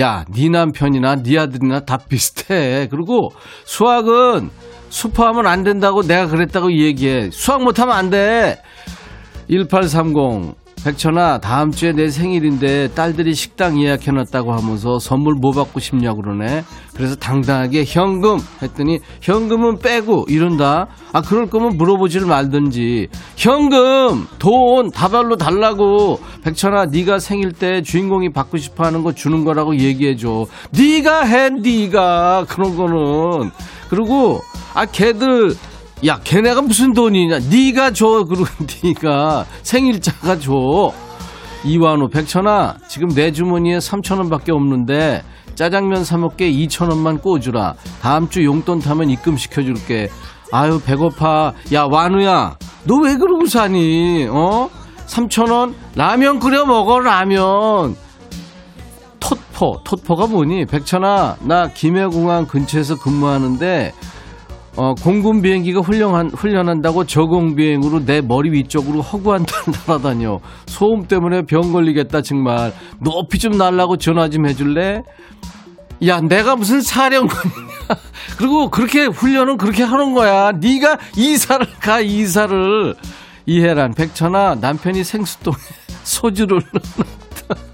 야, 0.00 0.24
네 0.34 0.48
남편이나 0.48 1.22
네 1.22 1.38
아들이나 1.38 1.80
다 1.80 1.98
비슷해. 1.98 2.88
그리고 2.90 3.28
수학은 3.66 4.48
수포하면 4.88 5.46
안 5.46 5.62
된다고 5.62 6.00
내가 6.00 6.28
그랬다고 6.28 6.72
얘기해. 6.72 7.28
수학 7.30 7.62
못하면 7.62 7.94
안 7.94 8.08
돼. 8.08 8.58
1830 9.50 10.61
백천아 10.84 11.38
다음 11.38 11.70
주에 11.70 11.92
내 11.92 12.08
생일인데 12.08 12.88
딸들이 12.94 13.34
식당 13.34 13.80
예약해놨다고 13.80 14.52
하면서 14.52 14.98
선물 14.98 15.34
뭐 15.34 15.52
받고 15.52 15.78
싶냐고 15.78 16.22
그러네. 16.22 16.64
그래서 16.94 17.14
당당하게 17.14 17.84
현금 17.86 18.38
했더니 18.60 18.98
현금은 19.20 19.78
빼고 19.78 20.26
이런다. 20.28 20.88
아 21.12 21.22
그럴 21.22 21.46
거면 21.46 21.76
물어보지를 21.76 22.26
말든지. 22.26 23.08
현금 23.36 24.26
돈 24.40 24.90
다발로 24.90 25.36
달라고. 25.36 26.18
백천아 26.42 26.86
네가 26.86 27.20
생일 27.20 27.52
때 27.52 27.82
주인공이 27.82 28.32
받고 28.32 28.58
싶어하는 28.58 29.04
거 29.04 29.12
주는 29.12 29.44
거라고 29.44 29.76
얘기해줘. 29.76 30.46
네가 30.76 31.22
해 31.22 31.48
네가. 31.50 32.46
그런 32.48 32.76
거는. 32.76 33.50
그리고 33.88 34.40
아 34.74 34.84
걔들 34.86 35.54
야, 36.06 36.18
걔네가 36.24 36.62
무슨 36.62 36.92
돈이냐? 36.94 37.38
네가 37.50 37.92
줘. 37.92 38.24
그리고 38.28 38.44
네가 38.82 39.46
생일자가 39.62 40.38
줘. 40.38 40.92
이완호, 41.64 42.08
백천아, 42.08 42.76
지금 42.88 43.08
내 43.10 43.30
주머니에 43.30 43.78
3천 43.78 44.18
원밖에 44.18 44.50
없는데 44.50 45.22
짜장면 45.54 46.04
사 46.04 46.16
먹게 46.18 46.50
2천 46.50 46.88
원만 46.90 47.18
꽂주라. 47.20 47.74
다음 48.00 48.28
주 48.28 48.44
용돈 48.44 48.80
타면 48.80 49.10
입금 49.10 49.36
시켜줄게. 49.36 50.08
아유, 50.50 50.80
배고파. 50.84 51.52
야, 51.72 51.84
완우야, 51.84 52.56
너 52.84 52.96
왜 52.96 53.16
그러고 53.16 53.46
사니? 53.46 54.26
어? 54.28 54.68
3천 55.06 55.52
원 55.52 55.74
라면 55.94 56.40
끓여 56.40 56.64
먹어 56.66 56.98
라면. 56.98 57.94
톳포, 59.20 59.82
톳포가 59.84 60.26
뭐니? 60.26 60.66
백천아, 60.66 61.36
나 61.42 61.68
김해공항 61.68 62.46
근처에서 62.46 62.98
근무하는데 62.98 63.92
어, 64.76 64.94
공군 64.94 65.42
비행기가 65.42 65.80
훈련한, 65.80 66.30
훈련한다고 66.30 67.04
저공 67.04 67.54
비행으로 67.54 68.04
내 68.06 68.22
머리 68.22 68.50
위쪽으로 68.50 69.02
허구한 69.02 69.44
듯 69.44 69.54
날아다녀. 69.86 70.40
소음 70.66 71.06
때문에 71.06 71.42
병 71.42 71.72
걸리겠다, 71.72 72.22
정말. 72.22 72.72
높이 72.98 73.38
좀 73.38 73.52
날라고 73.52 73.98
전화 73.98 74.28
좀 74.30 74.48
해줄래? 74.48 75.02
야, 76.06 76.20
내가 76.20 76.56
무슨 76.56 76.80
사령관이냐. 76.80 77.52
그리고 78.38 78.70
그렇게 78.70 79.04
훈련은 79.04 79.58
그렇게 79.58 79.82
하는 79.82 80.14
거야. 80.14 80.52
네가 80.52 80.98
이사를 81.16 81.66
가, 81.80 82.00
이사를. 82.00 82.94
이해란, 83.44 83.92
백천아, 83.92 84.56
남편이 84.60 85.04
생수통에 85.04 85.56
소주를 86.02 86.62
넣어놨다. 86.72 87.72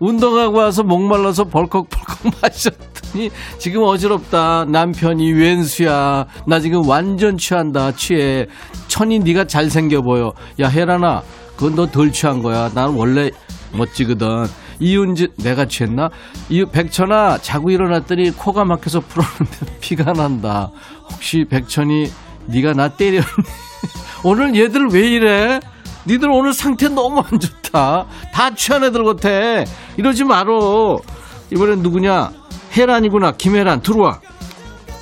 운동하고 0.00 0.58
와서 0.58 0.82
목말라서 0.82 1.44
벌컥벌컥 1.44 2.40
마셨더 2.40 2.95
니 3.14 3.30
지금 3.58 3.82
어지럽다. 3.82 4.66
남편이 4.66 5.32
웬수야. 5.32 6.26
나 6.46 6.60
지금 6.60 6.86
완전 6.86 7.38
취한다. 7.38 7.92
취해. 7.92 8.46
천이 8.88 9.20
네가 9.20 9.46
잘생겨 9.46 10.02
보여. 10.02 10.32
야 10.60 10.68
혜란아 10.68 11.22
그건 11.56 11.74
너 11.74 11.86
덜 11.86 12.12
취한 12.12 12.42
거야. 12.42 12.70
난 12.74 12.94
원래 12.94 13.30
멋지거든. 13.72 14.46
이윤지 14.80 15.28
내가 15.38 15.64
취했나? 15.66 16.10
이 16.50 16.64
백천아 16.66 17.38
자고 17.38 17.70
일어났더니 17.70 18.30
코가 18.32 18.64
막혀서 18.66 19.00
풀었는데 19.00 19.78
피가 19.80 20.12
난다. 20.12 20.70
혹시 21.10 21.46
백천이 21.48 22.10
네가 22.46 22.74
나 22.74 22.88
때렸니? 22.88 23.24
오늘 24.24 24.54
얘들 24.54 24.88
왜 24.88 25.08
이래? 25.08 25.60
니들 26.06 26.28
오늘 26.30 26.52
상태 26.52 26.88
너무 26.88 27.20
안 27.20 27.40
좋다. 27.40 28.06
다 28.34 28.54
취한 28.54 28.84
애들 28.84 29.02
같아. 29.04 29.28
이러지 29.96 30.24
말어. 30.24 30.98
이번엔 31.50 31.80
누구냐? 31.82 32.30
혜란이구나. 32.76 33.32
김혜란 33.32 33.80
들어와. 33.82 34.20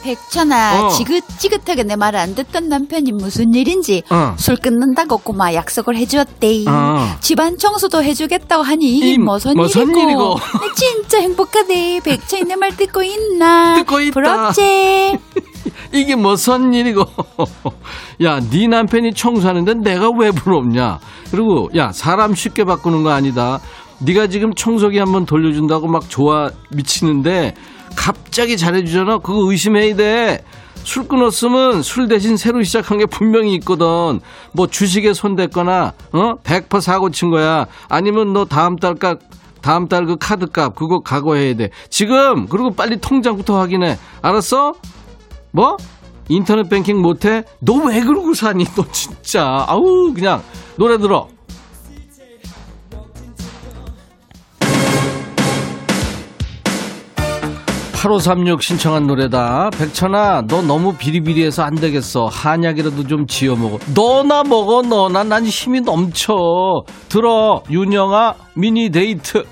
백천아 0.03 0.85
어. 0.85 0.89
지긋지긋하게 0.91 1.85
내말안 1.85 2.35
듣던 2.35 2.68
남편이 2.68 3.12
무슨 3.12 3.55
일인지 3.55 4.03
어. 4.11 4.35
술 4.39 4.57
끊는다고 4.57 5.16
꼬마 5.16 5.55
약속을 5.55 5.97
해주었대 5.97 6.64
어. 6.68 7.16
집안 7.20 7.57
청소도 7.57 8.03
해주겠다고 8.05 8.62
하니 8.62 8.99
이게 8.99 9.12
이 9.14 9.18
무슨 9.18 9.55
무슨 9.57 9.89
일이고 9.97 10.03
일이고. 10.03 10.37
진짜 10.75 11.20
행복하대 11.22 12.01
백천이 12.05 12.45
내 12.45 12.55
말 12.57 12.77
듣고 12.77 13.03
있나 13.03 13.77
듣고 13.77 13.99
있다. 14.01 14.12
부럽지 14.12 15.18
이게 15.93 16.14
무슨 16.16 16.75
일이고. 16.75 17.07
야, 18.22 18.41
네 18.41 18.68
남편이 18.68 19.14
청소하는데 19.14 19.75
내가 19.75 20.11
왜 20.11 20.31
부럽냐? 20.33 20.99
그리고 21.31 21.70
야, 21.77 21.93
사람 21.93 22.35
쉽게 22.35 22.64
바꾸는 22.64 23.05
거 23.05 23.11
아니다. 23.11 23.61
네가 24.05 24.27
지금 24.27 24.53
청소기 24.55 24.99
한번 24.99 25.25
돌려준다고 25.27 25.89
막 25.89 26.09
좋아 26.09 26.51
미치는데 26.71 27.55
갑자기 27.97 28.57
잘해주잖아. 28.57 29.19
그거 29.19 29.51
의심해야 29.51 29.97
돼. 29.97 30.45
술 30.75 31.09
끊었으면 31.09 31.83
술 31.83 32.09
대신 32.09 32.37
새로 32.37 32.63
시작한 32.63 32.99
게 32.99 33.07
분명히 33.07 33.55
있거든. 33.55 34.21
뭐 34.53 34.67
주식에 34.67 35.15
손댔거나, 35.15 35.93
어? 36.13 36.35
100% 36.43 36.81
사고 36.81 37.11
친 37.11 37.31
거야. 37.31 37.67
아니면 37.89 38.33
너 38.35 38.45
다음 38.45 38.77
달 38.77 38.95
값, 38.97 39.21
다음 39.63 39.89
달 39.89 40.05
그 40.07 40.17
카드 40.21 40.47
값 40.51 40.75
그거 40.75 41.01
각오해야 41.01 41.55
돼. 41.57 41.71
지금 41.89 42.47
그리고 42.49 42.71
빨리 42.73 42.99
통장부터 43.01 43.59
확인해. 43.59 43.97
알았어? 44.21 44.75
뭐? 45.53 45.77
인터넷 46.29 46.69
뱅킹 46.69 47.01
못해? 47.01 47.45
너 47.61 47.75
왜 47.87 48.01
그러고 48.01 48.35
사니? 48.35 48.65
너 48.77 48.85
진짜. 48.93 49.65
아우, 49.67 50.13
그냥 50.13 50.43
노래 50.77 50.99
들어. 50.99 51.29
(8536) 58.05 58.61
신청한 58.61 59.07
노래다. 59.07 59.71
백천아 59.71 60.43
너 60.47 60.61
너무 60.61 60.95
비리비리해서 60.95 61.63
안 61.63 61.75
되겠어. 61.75 62.27
한약이라도 62.27 63.07
좀 63.07 63.27
지어 63.27 63.57
먹어. 63.57 63.79
너나 63.95 64.45
먹어 64.45 64.83
너나. 64.83 65.25
난 65.25 65.47
힘이 65.47 65.81
넘쳐. 65.81 66.35
들어. 67.09 67.63
윤영아 67.71 68.35
미니 68.57 68.91
데이트. 68.91 69.47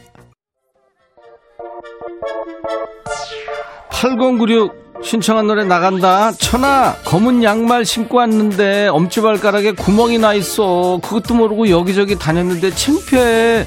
8096 3.91 4.83
신청한 5.03 5.47
노래 5.47 5.65
나간다. 5.65 6.33
천아, 6.33 6.97
검은 7.07 7.43
양말 7.43 7.87
신고 7.87 8.19
왔는데 8.19 8.89
엄지발가락에 8.89 9.73
구멍이 9.73 10.19
나 10.19 10.35
있어. 10.35 11.01
그것도 11.03 11.35
모르고 11.35 11.71
여기저기 11.71 12.19
다녔는데 12.19 12.71
창피해. 12.71 13.67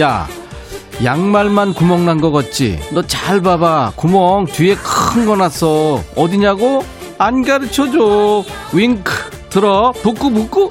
야, 0.00 0.28
양말만 1.04 1.74
구멍 1.74 2.04
난 2.06 2.20
거 2.20 2.30
같지? 2.30 2.78
너 2.92 3.02
잘 3.06 3.40
봐봐. 3.40 3.94
구멍 3.96 4.46
뒤에 4.46 4.76
큰 4.76 5.26
거 5.26 5.36
났어. 5.36 6.00
어디냐고? 6.16 6.84
안 7.18 7.42
가르쳐 7.42 7.90
줘. 7.90 8.44
윙크. 8.72 9.12
들어. 9.50 9.92
북구 10.02 10.30
북구. 10.30 10.70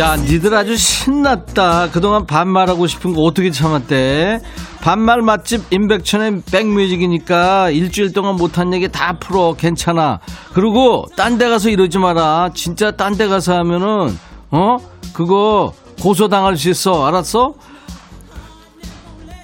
야, 0.00 0.16
니들 0.16 0.54
아주 0.54 0.78
신났다. 0.78 1.90
그동안 1.90 2.24
반말하고 2.24 2.86
싶은 2.86 3.12
거 3.12 3.20
어떻게 3.20 3.50
참았대? 3.50 4.40
반말 4.80 5.20
맛집 5.20 5.70
임백천의 5.70 6.40
백뮤직이니까 6.50 7.68
일주일 7.68 8.14
동안 8.14 8.36
못한 8.36 8.72
얘기 8.72 8.88
다 8.88 9.18
풀어. 9.20 9.52
괜찮아. 9.52 10.20
그리고 10.54 11.04
딴 11.16 11.36
데 11.36 11.50
가서 11.50 11.68
이러지 11.68 11.98
마라. 11.98 12.48
진짜 12.54 12.92
딴 12.92 13.18
데 13.18 13.28
가서 13.28 13.54
하면은, 13.58 14.16
어? 14.50 14.78
그거 15.12 15.74
고소당할 16.00 16.56
수 16.56 16.70
있어. 16.70 17.06
알았어? 17.06 17.52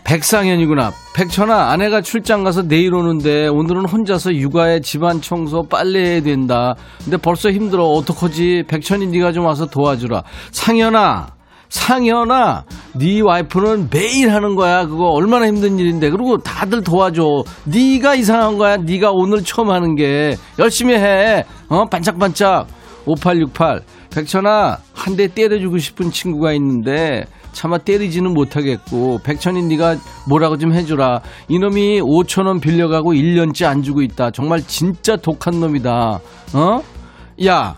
백상현이구나. 0.07 0.93
백천아, 1.17 1.71
아내가 1.73 2.01
출장 2.01 2.45
가서 2.45 2.63
내일 2.63 2.95
오는데 2.95 3.49
오늘은 3.49 3.87
혼자서 3.89 4.35
육아에 4.37 4.79
집안 4.81 5.21
청소 5.21 5.65
빨래 5.65 5.99
해야 6.13 6.21
된다. 6.23 6.77
근데 7.03 7.17
벌써 7.17 7.51
힘들어. 7.51 7.87
어떡하지? 7.87 8.65
백천이 8.69 9.09
네가 9.09 9.33
좀 9.33 9.45
와서 9.47 9.67
도와주라. 9.67 10.23
상현아, 10.53 11.27
상현아, 11.71 12.65
네 13.01 13.21
와이프는 13.21 13.89
매일 13.93 14.33
하는 14.33 14.55
거야. 14.55 14.87
그거 14.87 15.07
얼마나 15.09 15.49
힘든 15.49 15.77
일인데. 15.81 16.11
그리고 16.11 16.39
다들 16.39 16.85
도와줘. 16.85 17.43
네가 17.65 18.15
이상한 18.15 18.59
거야. 18.59 18.77
네가 18.77 19.11
오늘 19.11 19.43
처음 19.43 19.71
하는 19.71 19.97
게 19.97 20.37
열심히 20.61 20.95
해. 20.95 21.45
어, 21.69 21.85
반짝반짝. 21.87 22.69
5868. 23.07 23.81
백천아, 24.15 24.79
한 24.95 25.17
대 25.17 25.27
때려주고 25.29 25.79
싶은 25.79 26.11
친구가 26.11 26.53
있는데 26.55 27.25
차마 27.57 27.79
때리지는 27.79 28.35
못하겠고 28.35 29.21
백천이 29.25 29.63
네가 29.63 29.97
뭐라고 30.29 30.59
좀 30.59 30.75
해주라. 30.75 31.23
이놈이 31.49 32.03
5천원 32.03 32.61
빌려가고 32.61 33.15
1년째 33.15 33.65
안 33.65 33.83
주고 33.83 34.03
있다. 34.03 34.31
정말 34.31 34.63
진짜 34.67 35.17
독한 35.17 35.59
놈이다. 35.59 36.21
어? 36.53 36.83
야 37.47 37.77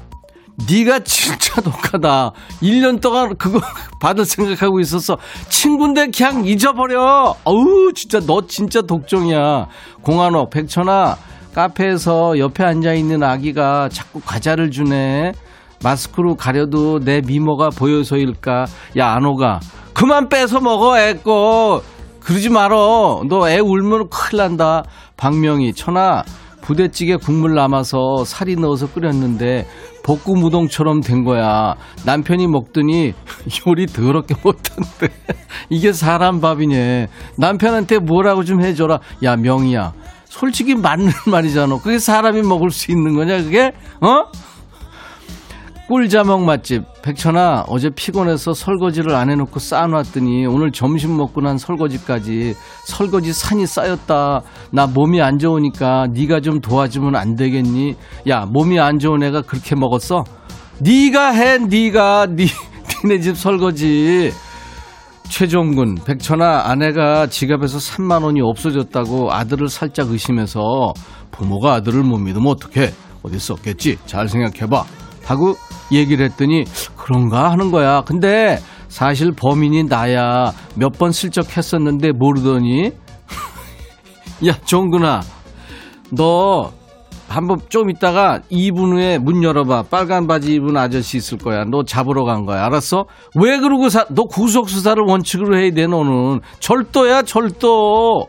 네가 0.69 0.99
진짜 1.05 1.61
독하다. 1.63 2.33
1년 2.61 3.01
동안 3.01 3.37
그거 3.37 3.61
받을 4.01 4.25
생각하고 4.25 4.81
있었어 4.81 5.17
친구인데 5.49 6.11
그냥 6.11 6.45
잊어버려. 6.45 7.37
어우 7.45 7.93
진짜 7.95 8.19
너 8.19 8.49
진짜 8.49 8.83
독종이야. 8.83 9.69
공한옥 10.03 10.51
백천아 10.51 11.17
카페에서 11.55 12.37
옆에 12.41 12.65
앉아있는 12.65 13.23
아기가 13.23 13.89
자꾸 13.93 14.21
과자를 14.27 14.73
주네 14.73 15.35
마스크로 15.83 16.35
가려도 16.37 17.01
내 17.01 17.21
미모가 17.21 17.71
보여서일까? 17.71 18.67
야, 18.99 19.13
안호가. 19.13 19.61
그만 19.95 20.29
뺏어 20.29 20.61
먹어, 20.61 20.99
애 20.99 21.15
거. 21.15 21.83
그러지 22.21 22.51
말어. 22.51 23.23
너 23.29 23.49
애 23.49 23.59
울면 23.59 24.09
큰일 24.11 24.39
난다. 24.43 24.83
박명희, 25.17 25.73
천아, 25.73 26.25
부대찌개 26.61 27.17
국물 27.17 27.55
남아서 27.55 28.25
살이 28.25 28.55
넣어서 28.57 28.87
끓였는데 28.93 29.67
볶음 30.05 30.43
우동처럼 30.45 31.01
된 31.01 31.25
거야. 31.25 31.75
남편이 32.05 32.47
먹더니 32.49 33.15
요리 33.67 33.87
더럽게 33.87 34.35
못한대. 34.43 35.09
이게 35.71 35.93
사람 35.93 36.41
밥이네. 36.41 37.09
남편한테 37.39 37.99
뭐라고 37.99 38.45
좀 38.45 38.63
해줘라. 38.63 38.99
야, 39.25 39.37
명희야. 39.37 39.93
솔직히 40.27 40.75
맞는 40.75 41.11
말이잖아. 41.31 41.79
그게 41.79 41.99
사람이 41.99 42.43
먹을 42.43 42.71
수 42.71 42.91
있는 42.91 43.15
거냐, 43.17 43.43
그게? 43.43 43.73
어? 44.03 44.25
꿀자먹 45.89 46.43
맛집. 46.45 46.83
백천아 47.01 47.65
어제 47.67 47.89
피곤해서 47.89 48.53
설거지를 48.53 49.15
안 49.15 49.31
해놓고 49.31 49.59
쌓아놨더니 49.59 50.45
오늘 50.45 50.71
점심 50.71 51.17
먹고 51.17 51.41
난 51.41 51.57
설거지까지. 51.57 52.55
설거지 52.85 53.33
산이 53.33 53.67
쌓였다. 53.67 54.43
나 54.71 54.87
몸이 54.87 55.23
안 55.23 55.39
좋으니까 55.39 56.09
네가 56.13 56.41
좀 56.41 56.61
도와주면 56.61 57.17
안 57.17 57.37
되겠니? 57.37 57.97
야 58.29 58.45
몸이 58.45 58.79
안 58.79 58.99
좋은 58.99 59.23
애가 59.23 59.43
그렇게 59.43 59.75
먹었어? 59.77 60.25
네가 60.81 61.31
해 61.31 61.57
네가. 61.57 62.27
네, 62.37 62.45
니네 63.05 63.21
집 63.21 63.39
설거지. 63.39 64.31
최종군, 65.31 65.97
백천아, 66.07 66.63
아내가 66.71 67.27
지갑에서 67.27 67.79
3만 67.79 68.25
원이 68.25 68.41
없어졌다고 68.41 69.31
아들을 69.31 69.69
살짝 69.69 70.11
의심해서 70.11 70.95
부모가 71.31 71.75
아들을 71.75 72.03
못 72.03 72.17
믿으면 72.19 72.47
어떡해? 72.47 72.93
어디 73.23 73.39
썼겠지? 73.39 73.99
잘 74.07 74.27
생각해봐. 74.27 74.85
하고 75.29 75.55
얘기를 75.93 76.25
했더니 76.27 76.65
그런가 76.97 77.51
하는 77.51 77.71
거야. 77.71 78.03
근데 78.03 78.59
사실 78.89 79.33
범인이 79.33 79.85
나야. 79.85 80.53
몇 80.75 80.93
번 80.99 81.13
슬쩍 81.13 81.57
했었는데 81.57 82.13
모르더니 82.13 82.93
야, 84.47 84.53
종근아. 84.65 85.21
너 86.11 86.73
한번 87.29 87.59
좀 87.69 87.91
있다가 87.91 88.41
2분 88.51 88.95
후에 88.95 89.19
문 89.19 89.43
열어봐. 89.43 89.85
빨간 89.91 90.27
바지 90.27 90.55
입은 90.55 90.77
아저씨 90.79 91.19
있을 91.19 91.37
거야. 91.37 91.65
너 91.65 91.83
잡으러 91.85 92.25
간 92.25 92.47
거야. 92.47 92.65
알았어? 92.65 93.05
왜 93.35 93.59
그러고 93.59 93.91
사, 93.91 94.07
너 94.09 94.25
구속수사를 94.25 95.03
원칙으로 95.07 95.59
해야 95.59 95.71
돼, 95.71 95.87
너는. 95.87 96.41
절도야, 96.61 97.23
절도. 97.25 98.29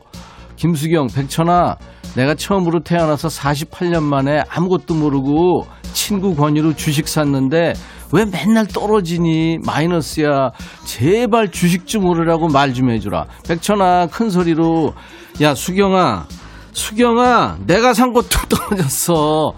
김수경, 0.58 1.08
백천아. 1.16 1.78
내가 2.16 2.36
처음으로 2.36 2.82
태어나서 2.84 3.28
48년 3.28 4.04
만에 4.04 4.42
아무것도 4.50 4.94
모르고 4.96 5.68
친구 5.94 6.36
권유로 6.36 6.74
주식 6.76 7.08
샀는데 7.08 7.74
왜 8.12 8.26
맨날 8.26 8.66
떨어지니? 8.68 9.60
마이너스야. 9.64 10.52
제발 10.86 11.52
주식 11.52 11.86
좀 11.86 12.06
오르라고 12.06 12.48
말 12.48 12.74
좀 12.74 12.90
해주라. 12.90 13.26
백천아, 13.48 14.08
큰 14.08 14.30
소리로. 14.32 14.94
야, 15.42 15.54
수경아. 15.54 16.26
수경아, 16.74 17.58
내가 17.68 17.94
산 17.94 18.12
것도 18.14 18.28
떨어졌어. 18.50 19.54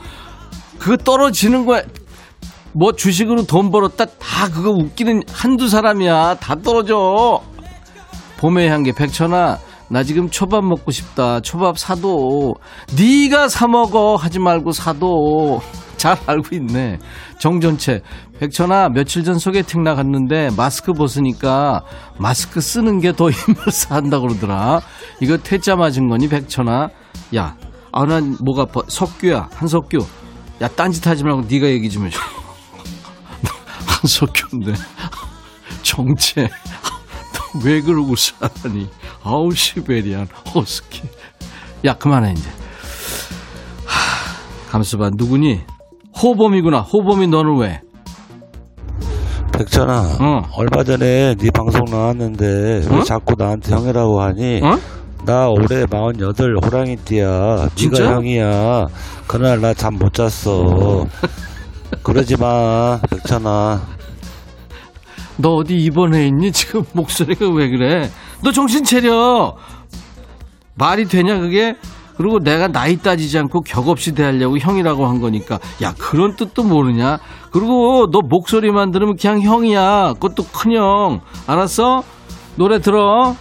그거 0.80 0.97
떨어지는 0.97 1.66
거야. 1.66 1.84
뭐 2.74 2.91
주식으로 2.93 3.45
돈 3.45 3.70
벌었다 3.72 4.06
다 4.06 4.49
그거 4.49 4.72
웃기는 4.72 5.24
한두 5.32 5.70
사람이야. 5.70 6.36
다 6.41 6.56
떨어져. 6.56 7.41
봄의 8.39 8.70
향기 8.70 8.91
백천아 8.91 9.60
나 9.92 10.04
지금 10.04 10.30
초밥 10.30 10.64
먹고 10.64 10.89
싶다. 10.92 11.42
초밥 11.42 11.78
사도. 11.78 12.56
네가 12.98 13.50
사 13.50 13.68
먹어 13.68 14.16
하지 14.16 14.39
말고 14.39 14.72
사도. 14.72 15.60
잘 15.98 16.18
알고 16.26 16.56
있네. 16.56 16.98
정전체 17.39 18.02
백천아 18.39 18.89
며칠 18.89 19.24
전 19.24 19.38
소개팅 19.38 19.84
나갔는데 19.84 20.50
마스크 20.58 20.94
벗으니까 20.94 21.82
마스크 22.18 22.60
쓰는 22.62 23.00
게 23.00 23.12
더 23.12 23.30
힘을 23.30 23.72
쌓는다 23.72 24.20
그러더라. 24.20 24.80
이거 25.20 25.38
퇴짜 25.38 25.76
맞은 25.76 26.08
거니 26.08 26.28
백천아? 26.30 26.88
야, 27.36 27.56
아난목 27.92 28.60
아파. 28.60 28.82
석규야 28.88 29.50
한석규. 29.54 30.00
야 30.62 30.68
딴짓 30.70 31.06
하지 31.06 31.24
말고 31.24 31.42
네가 31.50 31.68
얘기 31.68 31.89
좀 31.89 32.06
해줘. 32.08 32.18
한석규인데 33.86 34.74
정체 35.84 36.50
너왜 37.54 37.82
그러고 37.82 38.16
사니 38.16 38.89
아우 39.24 39.52
시베리안 39.52 40.28
허스키 40.54 41.04
야 41.86 41.93
그만해 41.93 42.34
이제 42.34 42.49
하, 43.86 44.70
감수봐 44.72 45.12
누구니 45.16 45.62
호범이구나 46.22 46.80
호범이 46.82 47.28
너는 47.28 47.58
왜 47.58 47.82
백천아, 49.54 50.18
어. 50.20 50.41
얼마 50.56 50.84
전에 50.84 51.36
네 51.36 51.52
방송 51.52 51.84
나왔는데 51.86 52.86
왜 52.89 52.97
어? 52.99 53.04
자꾸 53.04 53.36
나한테 53.38 53.74
형이라고 53.76 54.22
하니? 54.22 54.62
어? 54.64 54.80
나 55.26 55.49
올해 55.49 55.86
48 55.86 56.56
호랑이띠야. 56.64 57.70
진짜? 57.76 58.02
네가 58.04 58.16
형이야. 58.16 58.88
그날 59.28 59.60
나 59.62 59.74
잠 59.74 59.95
못 59.99 60.14
잤어. 60.14 61.06
그러지 62.02 62.38
마, 62.38 62.99
백천아. 63.10 63.82
너 65.42 65.56
어디 65.56 65.78
입원해 65.78 66.28
있니? 66.28 66.52
지금 66.54 66.86
목소리가 66.94 67.50
왜 67.50 67.70
그래? 67.70 68.10
너 68.44 68.52
정신 68.52 68.84
차려. 68.84 69.58
말이 70.76 71.06
되냐 71.06 71.39
그게? 71.39 71.76
그리고 72.16 72.39
내가 72.39 72.68
나이 72.68 72.98
따지지 72.98 73.38
않고 73.39 73.62
격없이 73.62 74.14
대하려고 74.14 74.58
형이라고 74.58 75.08
한 75.08 75.20
거니까. 75.20 75.60
야 75.82 75.94
그런 75.98 76.36
뜻도 76.36 76.64
모르냐? 76.64 77.20
그리고 77.52 78.10
너 78.12 78.22
목소리만 78.22 78.92
들으면 78.92 79.18
그냥 79.18 79.42
형이야. 79.42 80.14
그것도 80.20 80.46
큰형. 80.52 81.22
알았어? 81.48 82.04
노래 82.56 82.80
들어 82.80 83.36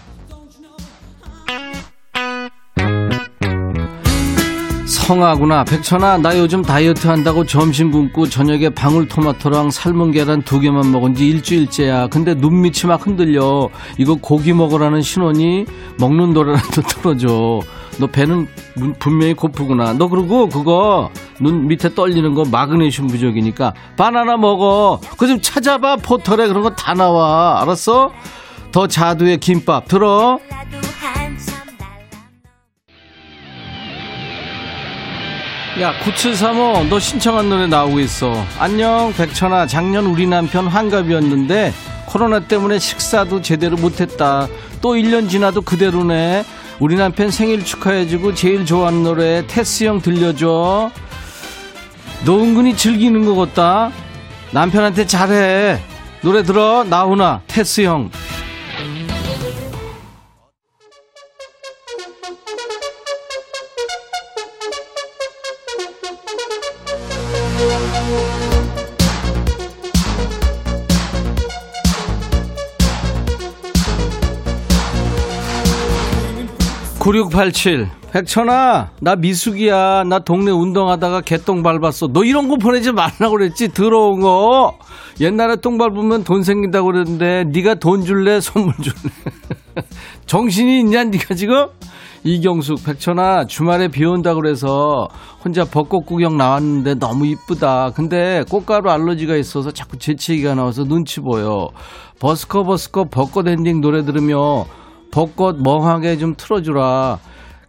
성하구나 5.11 5.65
백천아 5.65 6.19
나 6.19 6.39
요즘 6.39 6.63
다이어트 6.63 7.09
한다고 7.09 7.45
점심 7.45 7.91
굶고 7.91 8.29
저녁에 8.29 8.69
방울토마토랑 8.69 9.73
삶은 9.73 10.13
계란 10.13 10.41
두 10.43 10.61
개만 10.61 10.93
먹은 10.93 11.17
지 11.17 11.27
일주일째야. 11.31 12.07
근데 12.07 12.33
눈밑이 12.35 12.87
막 12.87 13.05
흔들려. 13.05 13.69
이거 13.99 14.15
고기 14.15 14.53
먹으라는 14.53 15.03
신호니 15.03 15.67
먹는 15.99 16.33
노래라도 16.33 16.83
틀어줘 16.83 17.61
너 17.99 18.07
배는 18.07 18.47
문- 18.77 18.95
분명히 19.01 19.35
고프구나. 19.35 19.95
너 19.95 20.07
그리고 20.09 20.49
그거 20.49 21.11
눈 21.41 21.67
밑에 21.67 21.93
떨리는 21.93 22.33
거 22.35 22.45
마그네슘 22.45 23.09
부족이니까 23.09 23.75
바나나 23.97 24.37
먹어. 24.37 25.01
그 25.19 25.27
좀 25.27 25.41
찾아봐 25.43 25.97
포털에. 25.97 26.47
그런 26.47 26.63
거 26.63 26.71
다 26.77 26.95
나와. 26.95 27.61
알았어? 27.63 28.13
더 28.71 28.87
자두의 28.87 29.39
김밥 29.39 29.89
들어 29.89 30.39
야, 35.81 35.95
9735, 36.05 36.91
너 36.91 37.01
신청한 37.01 37.49
노래 37.49 37.67
나오고 37.67 38.01
있어. 38.01 38.45
안녕, 38.59 39.15
백천아. 39.17 39.67
작년 39.67 40.05
우리 40.05 40.27
남편 40.27 40.67
환갑이었는데, 40.67 41.73
코로나 42.05 42.41
때문에 42.41 42.79
식사도 42.79 43.41
제대로 43.41 43.79
못했다. 43.79 44.47
또 44.83 44.91
1년 44.91 45.31
지나도 45.31 45.63
그대로네. 45.63 46.45
우리 46.81 46.97
남편 46.97 47.31
생일 47.31 47.65
축하해주고 47.65 48.35
제일 48.35 48.67
좋아하는 48.67 49.05
노래 49.05 49.47
테스 49.47 49.85
형 49.85 50.03
들려줘. 50.03 50.91
너 52.27 52.39
은근히 52.39 52.77
즐기는 52.77 53.25
것 53.25 53.35
같다. 53.35 53.91
남편한테 54.51 55.07
잘해. 55.07 55.81
노래 56.21 56.43
들어, 56.43 56.85
나훈아, 56.85 57.41
테스 57.47 57.81
형. 57.83 58.11
(9687) 77.11 77.89
백천아 78.13 78.91
나 79.01 79.17
미숙이야. 79.17 80.05
나 80.05 80.21
동네 80.21 80.53
운동하다가 80.53 81.23
개똥 81.23 81.63
밟았어. 81.63 82.09
너 82.13 82.23
이런 82.23 82.49
거 82.49 82.57
보내지 82.57 82.93
말라고 82.93 83.33
그랬지? 83.33 83.73
더러운 83.73 84.21
거. 84.21 84.79
옛날에 85.21 85.57
똥 85.57 85.77
밟으면 85.77 86.23
돈 86.23 86.43
생긴다고 86.43 86.87
그랬는데 86.87 87.45
네가 87.53 87.75
돈 87.77 88.05
줄래? 88.05 88.41
선물 88.41 88.75
줄래? 88.81 89.13
정신이 90.27 90.81
있냐 90.81 91.05
네가 91.05 91.35
지금? 91.35 91.67
이경숙 92.23 92.85
백천아 92.85 93.47
주말에 93.47 93.89
비 93.89 94.05
온다 94.05 94.35
그래서 94.35 95.09
혼자 95.43 95.65
벚꽃 95.65 96.07
구경 96.07 96.37
나왔는데 96.37 96.95
너무 96.95 97.27
이쁘다. 97.27 97.91
근데 97.97 98.45
꽃가루 98.49 98.89
알러지가 98.89 99.35
있어서 99.37 99.73
자꾸 99.73 99.99
재채기가 99.99 100.55
나와서 100.55 100.85
눈치 100.85 101.21
보여. 101.21 101.69
버스커 102.21 102.65
버스커 102.65 103.07
벚꽃 103.11 103.49
엔딩 103.49 103.81
노래 103.81 104.05
들으며 104.05 104.67
벚꽃 105.13 105.61
멍하게 105.63 106.17
좀 106.19 106.35
틀어주라. 106.37 107.19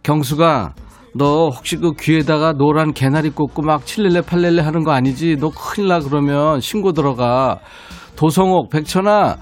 경수가 0.02 0.74
너 1.14 1.48
혹시 1.48 1.76
그 1.76 1.92
귀에다가 1.98 2.52
노란 2.52 2.92
개나리 2.92 3.30
꽂고 3.30 3.62
막 3.62 3.84
칠렐레 3.84 4.22
팔렐레 4.22 4.62
하는 4.62 4.82
거 4.84 4.92
아니지? 4.92 5.36
너 5.38 5.50
큰일 5.50 5.88
나 5.88 6.00
그러면. 6.00 6.60
신고 6.60 6.92
들어가. 6.92 7.58
도성옥 8.16 8.70
백천아 8.70 9.36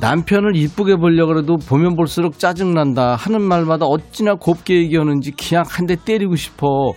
남편을 0.00 0.56
이쁘게 0.56 0.96
보려고 0.96 1.34
그래도 1.34 1.56
보면 1.56 1.96
볼수록 1.96 2.38
짜증난다. 2.38 3.14
하는 3.16 3.42
말마다 3.42 3.86
어찌나 3.86 4.34
곱게 4.34 4.74
얘기하는지 4.76 5.32
그냥 5.32 5.64
한대 5.68 5.96
때리고 5.96 6.36
싶어 6.36 6.92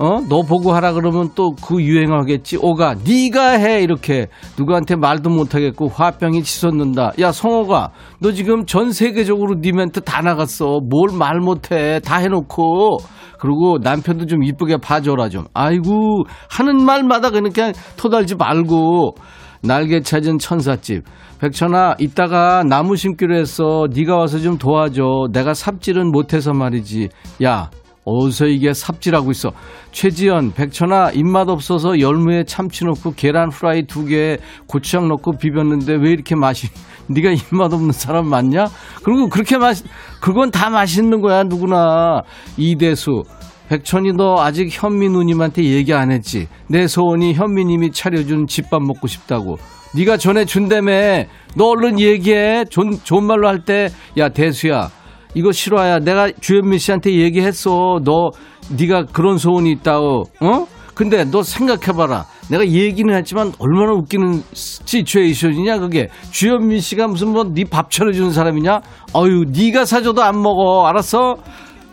어? 0.00 0.20
너 0.28 0.42
보고 0.42 0.72
하라 0.72 0.92
그러면 0.92 1.30
또 1.34 1.50
그 1.60 1.82
유행하겠지. 1.82 2.58
오가 2.62 2.94
네가 2.94 3.50
해. 3.58 3.82
이렇게 3.82 4.28
누구한테 4.56 4.94
말도 4.96 5.28
못 5.30 5.54
하겠고 5.54 5.88
화병이 5.88 6.42
치솟는다. 6.44 7.12
야 7.20 7.32
성호가 7.32 7.90
너 8.20 8.32
지금 8.32 8.64
전 8.64 8.92
세계적으로 8.92 9.60
네 9.60 9.72
멘트 9.72 10.00
다 10.02 10.22
나갔어. 10.22 10.78
뭘 10.88 11.10
말 11.12 11.40
못해. 11.40 12.00
다 12.04 12.16
해놓고. 12.18 12.98
그리고 13.40 13.78
남편도 13.82 14.26
좀 14.26 14.42
이쁘게 14.44 14.78
봐줘라 14.78 15.28
좀. 15.28 15.44
아이고 15.54 16.24
하는 16.50 16.84
말마다 16.84 17.30
그냥 17.30 17.72
토달지 17.96 18.34
말고. 18.36 19.14
날개 19.62 20.00
찾은 20.00 20.38
천사집. 20.38 21.02
백천아 21.40 21.96
이따가 21.98 22.62
나무 22.64 22.96
심기로 22.96 23.36
했어 23.36 23.86
네가 23.92 24.16
와서 24.16 24.38
좀 24.38 24.58
도와줘. 24.58 25.28
내가 25.32 25.54
삽질은 25.54 26.10
못해서 26.12 26.52
말이지. 26.52 27.08
야 27.44 27.70
어서 28.08 28.46
이게 28.46 28.72
삽질하고 28.72 29.30
있어. 29.32 29.52
최지연, 29.92 30.52
백천아, 30.54 31.10
입맛 31.12 31.48
없어서 31.48 32.00
열무에 32.00 32.44
참치 32.44 32.84
넣고 32.86 33.12
계란 33.14 33.50
프라이 33.50 33.86
두 33.86 34.06
개에 34.06 34.38
고추장 34.66 35.08
넣고 35.08 35.32
비볐는데 35.38 35.96
왜 35.96 36.12
이렇게 36.12 36.34
맛이, 36.34 36.68
네가 37.08 37.30
입맛 37.30 37.72
없는 37.72 37.92
사람 37.92 38.26
맞냐? 38.26 38.66
그리고 39.02 39.28
그렇게 39.28 39.58
맛, 39.58 39.76
그건 40.20 40.50
다 40.50 40.70
맛있는 40.70 41.20
거야, 41.20 41.42
누구나. 41.42 42.22
이대수, 42.56 43.24
백천이 43.68 44.12
너 44.14 44.40
아직 44.40 44.68
현미 44.70 45.10
누님한테 45.10 45.62
얘기 45.64 45.92
안 45.92 46.10
했지? 46.10 46.48
내 46.68 46.86
소원이 46.86 47.34
현미님이 47.34 47.92
차려준 47.92 48.46
집밥 48.46 48.82
먹고 48.82 49.06
싶다고. 49.06 49.58
네가 49.94 50.16
전에 50.16 50.44
준다며. 50.44 51.24
너 51.54 51.70
얼른 51.70 51.98
얘기해. 51.98 52.64
좋은, 52.70 52.98
좋은 53.04 53.24
말로 53.24 53.48
할 53.48 53.64
때, 53.64 53.88
야 54.16 54.28
대수야, 54.28 54.90
이거 55.34 55.52
싫어야. 55.52 55.98
내가 55.98 56.30
주현미 56.40 56.78
씨한테 56.78 57.12
얘기했어. 57.12 58.00
너 58.04 58.30
네가 58.76 59.06
그런 59.12 59.38
소원이 59.38 59.70
있다고. 59.72 60.24
어? 60.40 60.66
근데 60.94 61.24
너 61.24 61.42
생각해봐라. 61.42 62.24
내가 62.50 62.66
얘기는 62.66 63.14
했지만 63.14 63.52
얼마나 63.60 63.92
웃기는 63.92 64.42
시츄에이션이냐 64.52 65.78
그게. 65.78 66.08
주현미 66.32 66.80
씨가 66.80 67.06
무슨 67.06 67.28
뭐 67.32 67.44
네 67.44 67.64
밥 67.64 67.90
차려주는 67.90 68.32
사람이냐? 68.32 68.80
어유 69.14 69.44
네가 69.52 69.84
사줘도 69.84 70.22
안 70.22 70.42
먹어. 70.42 70.86
알았어? 70.86 71.36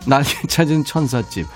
날개 0.08 0.28
찾은 0.48 0.84
천사집. 0.84 1.46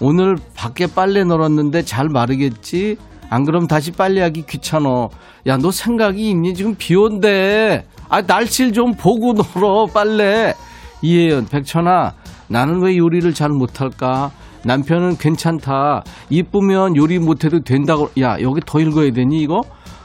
오늘 0.00 0.36
밖에 0.56 0.86
빨래 0.86 1.24
널었는데 1.24 1.82
잘 1.82 2.08
마르겠지? 2.08 2.96
안 3.28 3.44
그럼 3.44 3.66
다시 3.66 3.90
빨래하기 3.90 4.44
귀찮어. 4.48 5.08
야, 5.46 5.56
너 5.58 5.70
생각이 5.70 6.30
있니? 6.30 6.54
지금 6.54 6.74
비 6.76 6.94
온대. 6.94 7.84
아, 8.08 8.22
날씨를 8.22 8.72
좀 8.72 8.92
보고 8.94 9.32
널어, 9.54 9.86
빨래. 9.92 10.54
이혜연, 11.02 11.46
백천아, 11.46 12.14
나는 12.48 12.82
왜 12.82 12.96
요리를 12.96 13.32
잘 13.34 13.50
못할까? 13.50 14.30
남편은 14.64 15.18
괜찮다. 15.18 16.04
이쁘면 16.30 16.96
요리 16.96 17.18
못해도 17.18 17.60
된다고. 17.60 18.08
야, 18.20 18.36
여기 18.40 18.60
더 18.64 18.80
읽어야 18.80 19.10
되니, 19.10 19.42
이거? 19.42 19.60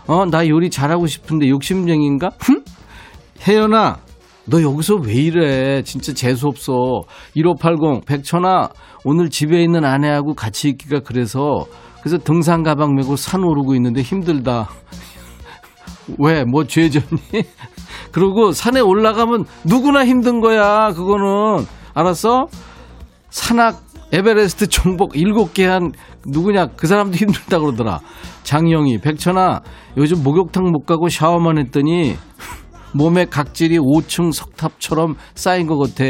어, 0.08 0.26
나 0.26 0.48
요리 0.48 0.70
잘하고 0.70 1.08
싶은데 1.08 1.48
욕심쟁인가? 1.50 2.32
흠? 2.40 2.64
혜연아, 3.48 3.98
너 4.46 4.62
여기서 4.62 4.96
왜 4.96 5.14
이래? 5.14 5.84
진짜 5.84 6.14
재수없어. 6.14 7.04
1580, 7.36 8.06
백천아, 8.06 8.70
오늘 9.06 9.30
집에 9.30 9.62
있는 9.62 9.86
아내하고 9.86 10.34
같이 10.34 10.70
있기가 10.70 11.02
그래서, 11.06 11.66
그래서 12.02 12.18
등산 12.18 12.64
가방 12.64 12.96
메고 12.96 13.16
산 13.16 13.44
오르고 13.44 13.76
있는데 13.76 14.02
힘들다. 14.02 14.70
왜? 16.18 16.44
뭐 16.44 16.66
죄졌니? 16.66 17.20
그리고 18.12 18.52
산에 18.52 18.80
올라가면 18.80 19.46
누구나 19.66 20.06
힘든 20.06 20.40
거야, 20.42 20.92
그거는. 20.94 21.66
알았어? 21.94 22.48
산악 23.30 23.82
에베레스트 24.12 24.68
정복 24.68 25.14
7개 25.14 25.64
한 25.66 25.92
누구냐 26.26 26.68
그 26.76 26.88
사람도 26.88 27.16
힘들다 27.16 27.60
그러더라. 27.60 28.00
장영희, 28.44 29.00
백천아 29.00 29.62
요즘 29.98 30.24
목욕탕 30.24 30.72
못 30.72 30.86
가고 30.86 31.10
샤워만 31.10 31.60
했더니 31.60 32.16
몸에 32.96 33.26
각질이 33.26 33.78
5층 33.78 34.34
석탑처럼 34.34 35.16
쌓인 35.36 35.68
것 35.68 35.78
같아. 35.78 36.04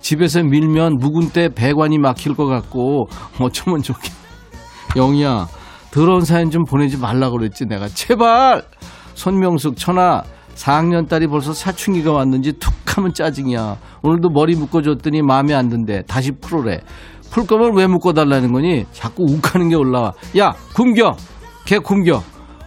집에서 0.00 0.42
밀면 0.42 0.96
묵은 1.00 1.30
때 1.30 1.48
배관이 1.48 1.98
막힐 1.98 2.34
것 2.34 2.46
같고 2.46 3.08
어쩌면 3.40 3.80
좋겠. 3.80 4.12
영희야, 4.96 5.46
더러운 5.90 6.22
사연 6.22 6.50
좀 6.50 6.64
보내지 6.64 6.98
말라 6.98 7.30
그랬지 7.30 7.64
내가. 7.66 7.88
제발. 7.88 8.62
손명숙, 9.16 9.76
천아. 9.76 10.22
4학년 10.54 11.08
딸이 11.08 11.26
벌써 11.26 11.52
사춘기가 11.52 12.12
왔는지 12.12 12.52
툭 12.54 12.72
하면 12.96 13.12
짜증이야. 13.12 13.76
오늘도 14.02 14.30
머리 14.30 14.54
묶어줬더니 14.54 15.22
마음에 15.22 15.52
안 15.52 15.68
든대. 15.68 16.02
다시 16.06 16.30
풀으래. 16.32 16.80
풀 17.30 17.46
거면 17.46 17.74
왜 17.74 17.86
묶어달라는 17.86 18.52
거니? 18.52 18.86
자꾸 18.92 19.24
욱하는 19.24 19.68
게 19.68 19.74
올라와. 19.74 20.12
야, 20.38 20.54
굶겨. 20.74 21.16
걔 21.66 21.78
굶겨. 21.78 22.22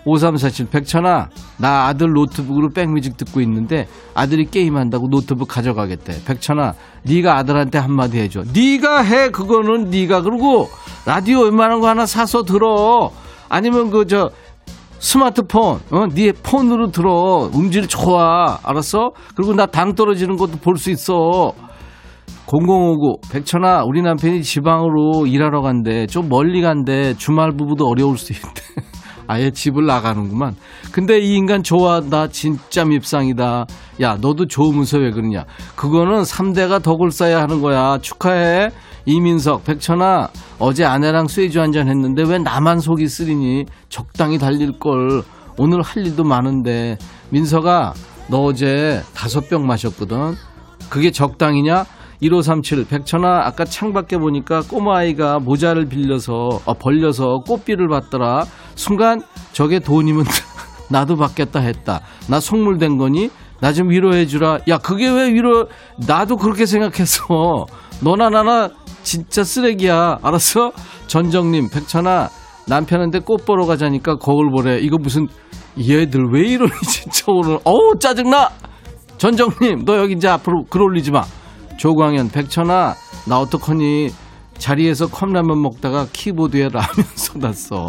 5347 0.05 0.67
백천아 0.67 1.29
나 1.57 1.85
아들 1.87 2.13
노트북으로 2.13 2.69
백뮤직 2.69 3.17
듣고 3.17 3.41
있는데 3.41 3.87
아들이 4.15 4.45
게임한다고 4.49 5.09
노트북 5.09 5.49
가져가겠대 5.49 6.23
백천아 6.25 6.73
네가 7.03 7.35
아들한테 7.35 7.77
한마디 7.77 8.17
해줘 8.17 8.43
네가 8.53 9.01
해 9.01 9.29
그거는 9.29 9.89
네가 9.91 10.21
그리고 10.21 10.69
라디오 11.05 11.41
웬만한 11.41 11.81
거 11.81 11.89
하나 11.89 12.05
사서 12.05 12.43
들어 12.43 13.11
아니면 13.49 13.91
그 13.91 14.05
저 14.07 14.31
스마트폰 14.99 15.79
어 15.91 16.07
네 16.13 16.31
폰으로 16.43 16.91
들어. 16.91 17.49
음질 17.55 17.87
좋아. 17.87 18.59
알았어? 18.63 19.11
그리고 19.35 19.53
나 19.53 19.65
당 19.65 19.95
떨어지는 19.95 20.35
것도 20.37 20.57
볼 20.61 20.75
수 20.77 20.91
있어. 20.91 21.53
0059 22.47 23.17
백천아 23.31 23.83
우리 23.85 24.01
남편이 24.01 24.41
지방으로 24.43 25.25
일하러 25.27 25.61
간대. 25.61 26.05
좀 26.07 26.29
멀리 26.29 26.61
간대. 26.61 27.13
주말 27.15 27.51
부부도 27.51 27.85
어려울 27.87 28.17
수 28.17 28.33
있대 28.33 28.61
아예 29.29 29.51
집을 29.51 29.85
나가는구만. 29.85 30.55
근데 30.91 31.19
이 31.19 31.35
인간 31.35 31.61
좋아. 31.61 32.01
나 32.01 32.27
진짜 32.27 32.83
밉상이다. 32.83 33.67
야, 34.01 34.17
너도 34.19 34.47
좋으면서 34.47 34.97
왜 34.97 35.11
그러냐. 35.11 35.45
그거는 35.75 36.23
3대가 36.23 36.81
덕을 36.81 37.11
쌓아야 37.11 37.39
하는 37.43 37.61
거야. 37.61 37.99
축하해. 38.01 38.71
이민석, 39.05 39.63
백천아, 39.65 40.29
어제 40.57 40.83
아내랑 40.83 41.27
쇠주 41.27 41.61
한잔 41.61 41.87
했는데 41.87 42.23
왜 42.27 42.39
나만 42.39 42.79
속이 42.79 43.07
쓰리니? 43.07 43.65
적당히 43.87 44.39
달릴 44.39 44.79
걸. 44.79 45.21
오늘 45.59 45.83
할 45.83 46.07
일도 46.07 46.23
많은데. 46.23 46.97
민석아, 47.29 47.93
너 48.29 48.39
어제 48.39 49.03
다섯 49.13 49.47
병 49.47 49.67
마셨거든. 49.67 50.33
그게 50.89 51.11
적당이냐? 51.11 51.85
1537 52.21 52.85
백천아 52.85 53.45
아까 53.45 53.63
창밖에 53.63 54.17
보니까 54.17 54.61
꼬마아이가 54.61 55.39
모자를 55.39 55.85
빌려서 55.85 56.49
어, 56.65 56.73
벌려서 56.73 57.39
꽃비를 57.47 57.87
받더라 57.87 58.43
순간 58.79 59.21
저게 59.51 59.79
돈이면 59.79 60.23
나도 60.89 61.17
받겠다 61.17 61.59
했다. 61.59 61.99
나 62.27 62.39
속물된 62.39 62.97
거니? 62.97 63.29
나 63.59 63.73
좀 63.73 63.89
위로해 63.89 64.25
주라. 64.25 64.59
야 64.69 64.77
그게 64.77 65.09
왜 65.09 65.33
위로 65.33 65.67
나도 66.07 66.37
그렇게 66.37 66.65
생각했어 66.65 67.65
너나 68.01 68.29
나나 68.29 68.69
진짜 69.03 69.43
쓰레기야. 69.43 70.19
알았어? 70.23 70.71
전정님 71.07 71.69
백천아 71.69 72.29
남편한테 72.67 73.19
꽃 73.19 73.45
보러 73.45 73.65
가자니까 73.65 74.15
거울 74.17 74.49
보래. 74.49 74.79
이거 74.79 74.97
무슨 74.97 75.27
얘들 75.77 76.31
왜 76.31 76.47
이러니 76.47 76.71
진짜 76.87 77.25
오늘. 77.27 77.59
어우 77.65 77.99
짜증나! 77.99 78.49
전정님 79.17 79.83
너 79.83 79.97
여기 79.97 80.13
이제 80.13 80.29
앞으로 80.29 80.63
글 80.69 80.81
올리지 80.83 81.11
마. 81.11 81.25
조광현, 81.77 82.29
백천아, 82.29 82.95
나 83.27 83.39
어떡하니? 83.39 84.09
자리에서 84.57 85.07
컵라면 85.07 85.61
먹다가 85.61 86.07
키보드에 86.11 86.69
라면 86.69 86.87
쏟았어. 87.15 87.87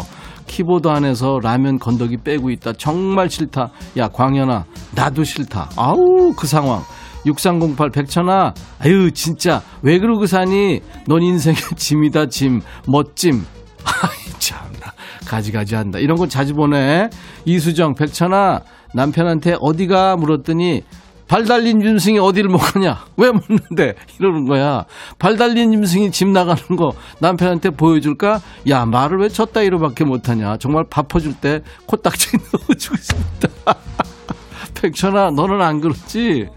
키보드 0.51 0.89
안에서 0.89 1.39
라면 1.41 1.79
건더기 1.79 2.17
빼고 2.17 2.49
있다. 2.49 2.73
정말 2.73 3.29
싫다. 3.29 3.71
야, 3.97 4.09
광현아, 4.09 4.65
나도 4.93 5.23
싫다. 5.23 5.69
아우, 5.77 6.33
그 6.35 6.45
상황. 6.45 6.81
6308 7.25 7.91
백천아, 7.91 8.53
아유, 8.79 9.11
진짜, 9.11 9.61
왜 9.81 9.97
그러고 9.99 10.25
사니? 10.25 10.81
넌 11.07 11.21
인생의 11.21 11.55
짐이다, 11.77 12.25
짐. 12.25 12.61
멋짐. 12.85 13.45
아이, 13.85 14.39
참나. 14.39 14.91
가지가지 15.25 15.75
한다. 15.75 15.99
이런 15.99 16.17
거 16.17 16.27
자주 16.27 16.53
보내. 16.53 17.09
이수정, 17.45 17.95
백천아, 17.95 18.59
남편한테 18.93 19.55
어디가 19.61 20.17
물었더니, 20.17 20.83
발 21.31 21.45
달린 21.45 21.79
짐승이 21.79 22.19
어디를 22.19 22.49
못 22.49 22.57
가냐? 22.57 23.05
왜 23.15 23.31
묻는데? 23.31 23.95
이러는 24.19 24.43
거야. 24.47 24.83
발 25.17 25.37
달린 25.37 25.71
짐승이 25.71 26.11
집 26.11 26.27
나가는 26.27 26.61
거 26.75 26.91
남편한테 27.19 27.69
보여줄까? 27.69 28.41
야, 28.67 28.85
말을 28.85 29.19
왜 29.19 29.29
저 29.29 29.45
따위로밖에 29.45 30.03
못하냐? 30.03 30.57
정말 30.57 30.83
밥 30.89 31.07
퍼줄 31.07 31.35
때 31.35 31.61
코딱지 31.85 32.35
넣어주고 32.67 32.97
싶다. 32.97 33.47
백천아, 34.75 35.31
너는 35.31 35.61
안 35.61 35.79
그렇지? 35.79 36.49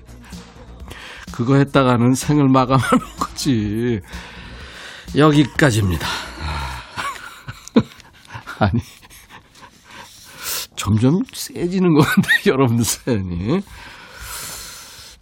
그거 1.31 1.55
했다가는 1.55 2.17
생을 2.17 2.49
마감하는 2.49 2.99
거지. 3.21 4.01
여기까지입니다. 5.17 6.05
아니. 8.59 8.81
점점 10.75 11.23
세지는 11.33 11.95
건데, 11.95 12.29
여러분들 12.47 12.85
사연이. 12.85 13.63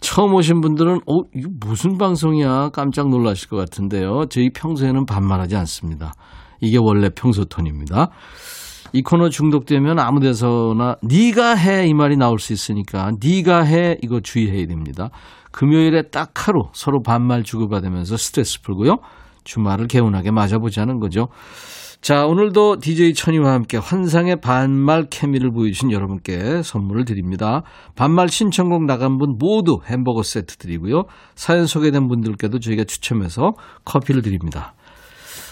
처음 0.03 0.33
오신 0.33 0.59
분들은 0.59 0.97
어 1.07 1.21
이거 1.33 1.49
무슨 1.61 1.97
방송이야 1.97 2.69
깜짝 2.73 3.09
놀라실 3.09 3.47
것 3.47 3.55
같은데요. 3.55 4.25
저희 4.29 4.49
평소에는 4.49 5.05
반말하지 5.05 5.55
않습니다. 5.55 6.13
이게 6.59 6.77
원래 6.79 7.09
평소 7.09 7.45
톤입니다. 7.45 8.09
이 8.91 9.01
코너 9.01 9.29
중독되면 9.29 9.99
아무 9.99 10.19
데서나 10.19 10.97
네가 11.01 11.55
해 11.55 11.87
이 11.87 11.93
말이 11.93 12.17
나올 12.17 12.37
수 12.39 12.51
있으니까 12.51 13.11
네가 13.23 13.63
해 13.63 13.97
이거 14.03 14.19
주의해야 14.19 14.67
됩니다. 14.67 15.09
금요일에 15.51 16.09
딱 16.11 16.47
하루 16.47 16.67
서로 16.73 17.01
반말 17.01 17.43
주고받으면서 17.43 18.17
스트레스 18.17 18.61
풀고요. 18.61 18.97
주말을 19.45 19.87
개운하게 19.87 20.31
맞아보자는 20.31 20.99
거죠. 20.99 21.29
자, 22.03 22.25
오늘도 22.25 22.81
DJ 22.81 23.13
천이와 23.13 23.53
함께 23.53 23.77
환상의 23.77 24.41
반말 24.41 25.07
케미를 25.09 25.51
보여주신 25.51 25.89
여러분께 25.89 26.61
선물을 26.61 27.05
드립니다. 27.05 27.61
반말 27.95 28.27
신청곡 28.27 28.83
나간 28.83 29.17
분 29.17 29.37
모두 29.39 29.79
햄버거 29.85 30.21
세트 30.21 30.57
드리고요. 30.57 31.03
사연 31.35 31.65
소개된 31.65 32.09
분들께도 32.09 32.59
저희가 32.59 32.83
추첨해서 32.83 33.53
커피를 33.85 34.21
드립니다. 34.21 34.73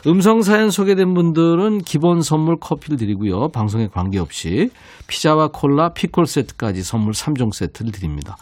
음성 0.08 0.42
사연 0.42 0.72
소개된 0.72 1.14
분들은 1.14 1.84
기본 1.84 2.22
선물 2.22 2.58
커피를 2.60 2.98
드리고요. 2.98 3.48
방송에 3.54 3.88
관계없이 3.88 4.72
피자와 5.08 5.52
콜라, 5.54 5.94
피콜 5.94 6.26
세트까지 6.26 6.84
선물 6.84 7.14
3종 7.14 7.54
세트를 7.54 7.94
드립니다. 7.94 8.36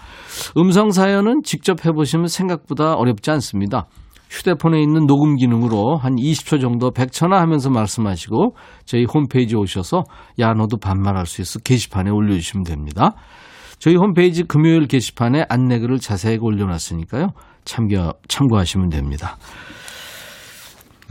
음성 0.58 0.90
사연은 0.90 1.42
직접 1.44 1.86
해보시면 1.86 2.28
생각보다 2.28 2.96
어렵지 2.96 3.30
않습니다. 3.30 3.86
휴대폰에 4.30 4.80
있는 4.82 5.08
녹음 5.08 5.36
기능으로 5.36 5.98
한 5.98 6.16
20초 6.16 6.62
정도 6.62 6.92
백천화 6.92 7.40
하면서 7.42 7.70
말씀하시고 7.70 8.56
저희 8.86 9.06
홈페이지 9.06 9.56
오셔서 9.56 10.04
야 10.40 10.54
너도 10.54 10.78
반말할 10.78 11.26
수 11.26 11.42
있어 11.42 11.60
게시판에 11.60 12.12
올려주시면 12.12 12.64
됩니다. 12.64 13.16
저희 13.80 13.96
홈페이지 13.96 14.44
금요일 14.44 14.88
게시판에 14.88 15.46
안내글을 15.50 16.00
자세히 16.00 16.38
올려놨으니까요. 16.40 17.30
참겨, 17.66 18.14
참고하시면 18.28 18.90
됩니다. 18.90 19.38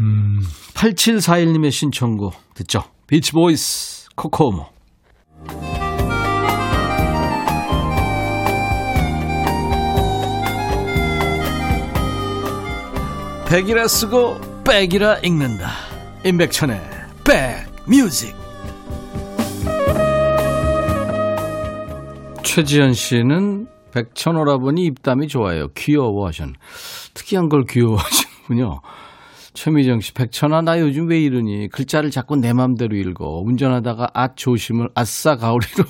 음, 0.01 0.39
8741님의 0.75 1.71
신청곡 1.71 2.35
듣죠. 2.55 2.83
비치보이스 3.07 4.11
코코모. 4.14 4.66
백이라 13.49 13.89
쓰고 13.89 14.63
백이라 14.63 15.21
읽는다. 15.25 15.71
임백천의 16.23 16.79
백뮤직. 17.25 18.37
최지현 22.43 22.93
씨는 22.93 23.67
백천오라버니 23.95 24.85
입담이 24.85 25.29
좋아요. 25.29 25.69
귀여워하셨. 25.69 26.49
특이한 27.15 27.49
걸 27.49 27.65
귀여워 27.67 27.97
하시는군요. 27.97 28.83
최미정 29.55 30.01
씨, 30.01 30.13
백천아, 30.13 30.61
나 30.61 30.79
요즘 30.79 31.09
왜 31.09 31.19
이러니? 31.19 31.69
글자를 31.69 32.11
자꾸 32.11 32.37
내 32.37 32.53
맘대로 32.53 32.95
읽어. 32.97 33.41
운전하다가 33.47 34.11
앗 34.13 34.37
조심을 34.37 34.91
아싸 34.95 35.37
가오리로 35.37 35.85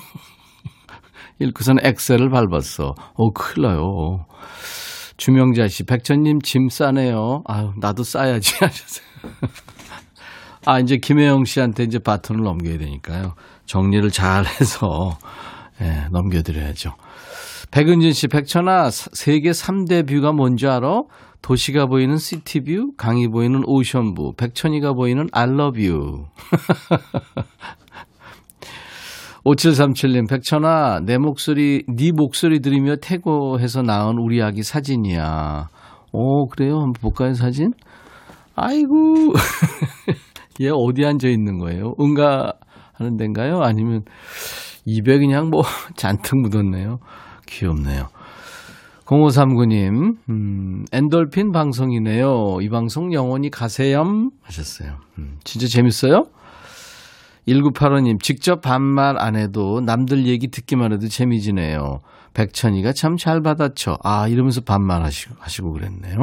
읽고선 1.39 1.79
엑셀을 1.83 2.29
밟았어. 2.29 2.95
어, 3.15 3.31
큰일 3.31 3.67
나요. 3.67 4.25
주명자 5.19 5.67
씨, 5.67 5.83
백천님 5.83 6.41
짐 6.41 6.69
싸네요. 6.69 7.43
아유, 7.45 7.73
나도 7.77 8.03
싸야지 8.03 8.55
하셨어요. 8.63 9.05
아, 10.65 10.79
이제 10.79 10.97
김혜영 10.97 11.43
씨한테 11.43 11.83
이제 11.83 11.99
바톤을 11.99 12.43
넘겨야 12.43 12.77
되니까요. 12.77 13.35
정리를 13.65 14.09
잘 14.11 14.45
해서, 14.45 15.17
예, 15.81 16.07
넘겨드려야죠. 16.11 16.95
백은진 17.69 18.13
씨, 18.13 18.27
백천아, 18.27 18.89
세계 18.91 19.51
3대 19.51 20.07
뷰가 20.07 20.31
뭔지 20.31 20.67
알아? 20.67 21.03
도시가 21.41 21.87
보이는 21.87 22.17
시티뷰, 22.17 22.93
강이 22.95 23.27
보이는 23.27 23.61
오션뷰, 23.65 24.35
백천이가 24.37 24.93
보이는 24.93 25.27
알러뷰. 25.33 26.27
5737님, 29.49 30.29
백천아, 30.29 30.99
내 31.05 31.17
목소리, 31.17 31.83
네 31.87 32.11
목소리 32.11 32.59
들으며 32.59 32.97
태고해서 32.97 33.81
나온 33.81 34.17
우리 34.19 34.43
아기 34.43 34.61
사진이야. 34.61 35.69
오, 36.11 36.47
그래요? 36.47 36.75
한번 36.75 36.93
볼까요, 37.01 37.33
사진? 37.33 37.71
아이고. 38.55 39.33
얘 40.61 40.69
어디 40.71 41.05
앉아 41.05 41.27
있는 41.29 41.57
거예요? 41.57 41.93
응가 41.99 42.53
하는 42.93 43.17
데인가요? 43.17 43.61
아니면 43.61 44.03
입에 44.85 45.17
그냥 45.17 45.49
뭐 45.49 45.63
잔뜩 45.95 46.37
묻었네요. 46.41 46.99
귀엽네요. 47.47 48.09
0539님, 49.05 50.17
음, 50.29 50.85
엔돌핀 50.91 51.51
방송이네요. 51.51 52.59
이 52.61 52.69
방송 52.69 53.11
영원히 53.13 53.49
가세염 53.49 54.29
하셨어요. 54.43 54.97
음, 55.17 55.37
진짜 55.43 55.65
재밌어요? 55.67 56.25
1985님, 57.49 58.21
직접 58.21 58.61
반말 58.61 59.17
안 59.19 59.35
해도 59.35 59.81
남들 59.81 60.25
얘기 60.27 60.47
듣기만 60.49 60.93
해도 60.93 61.07
재미지네요. 61.07 61.99
백천이가 62.33 62.93
참 62.93 63.17
잘 63.17 63.41
받아쳐. 63.41 63.97
아, 64.03 64.27
이러면서 64.27 64.61
반말하시고, 64.61 65.35
하시고 65.39 65.71
그랬네요. 65.73 66.15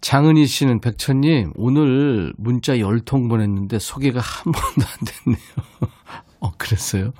장은희 0.00 0.46
씨는 0.46 0.80
백천님, 0.80 1.52
오늘 1.56 2.32
문자 2.36 2.74
10통 2.74 3.28
보냈는데 3.28 3.78
소개가 3.78 4.20
한 4.20 4.52
번도 4.52 4.88
안 4.88 5.34
됐네요. 5.34 5.90
어, 6.40 6.50
그랬어요? 6.58 7.10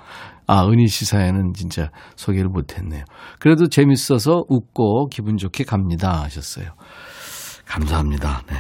아, 0.46 0.66
은희 0.66 0.86
씨 0.88 1.06
사연은 1.06 1.54
진짜 1.54 1.90
소개를 2.16 2.48
못 2.50 2.76
했네요. 2.76 3.04
그래도 3.38 3.68
재밌어서 3.68 4.44
웃고 4.48 5.08
기분 5.08 5.38
좋게 5.38 5.64
갑니다. 5.64 6.22
하셨어요. 6.22 6.66
감사합니다. 7.64 8.42
네. 8.50 8.56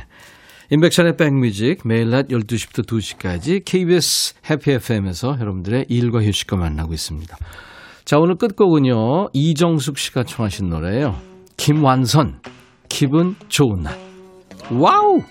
임백천의 0.74 1.16
백뮤직 1.16 1.82
매일 1.84 2.10
낮 2.10 2.26
12시부터 2.26 2.84
2시까지 2.84 3.64
KBS 3.64 4.34
해피 4.50 4.72
FM에서 4.72 5.36
여러분들의 5.38 5.86
일과 5.88 6.20
휴식과 6.20 6.56
만나고 6.56 6.92
있습니다. 6.92 7.36
자, 8.04 8.18
오늘 8.18 8.34
끝곡은요. 8.34 9.28
이정숙 9.32 9.98
씨가 9.98 10.24
청하신 10.24 10.70
노래예요. 10.70 11.16
김완선, 11.56 12.40
기분 12.88 13.36
좋은 13.48 13.82
날. 13.84 13.96
와우! 14.72 15.22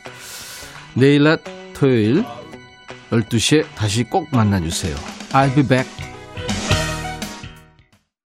내일 0.93 1.23
낮 1.23 1.41
토요일 1.73 2.23
12시에 3.09 3.65
다시 3.75 4.05
꼭 4.05 4.25
만나주세요. 4.31 4.95
I'll 5.33 5.53
be 5.53 5.67
back. 5.67 6.12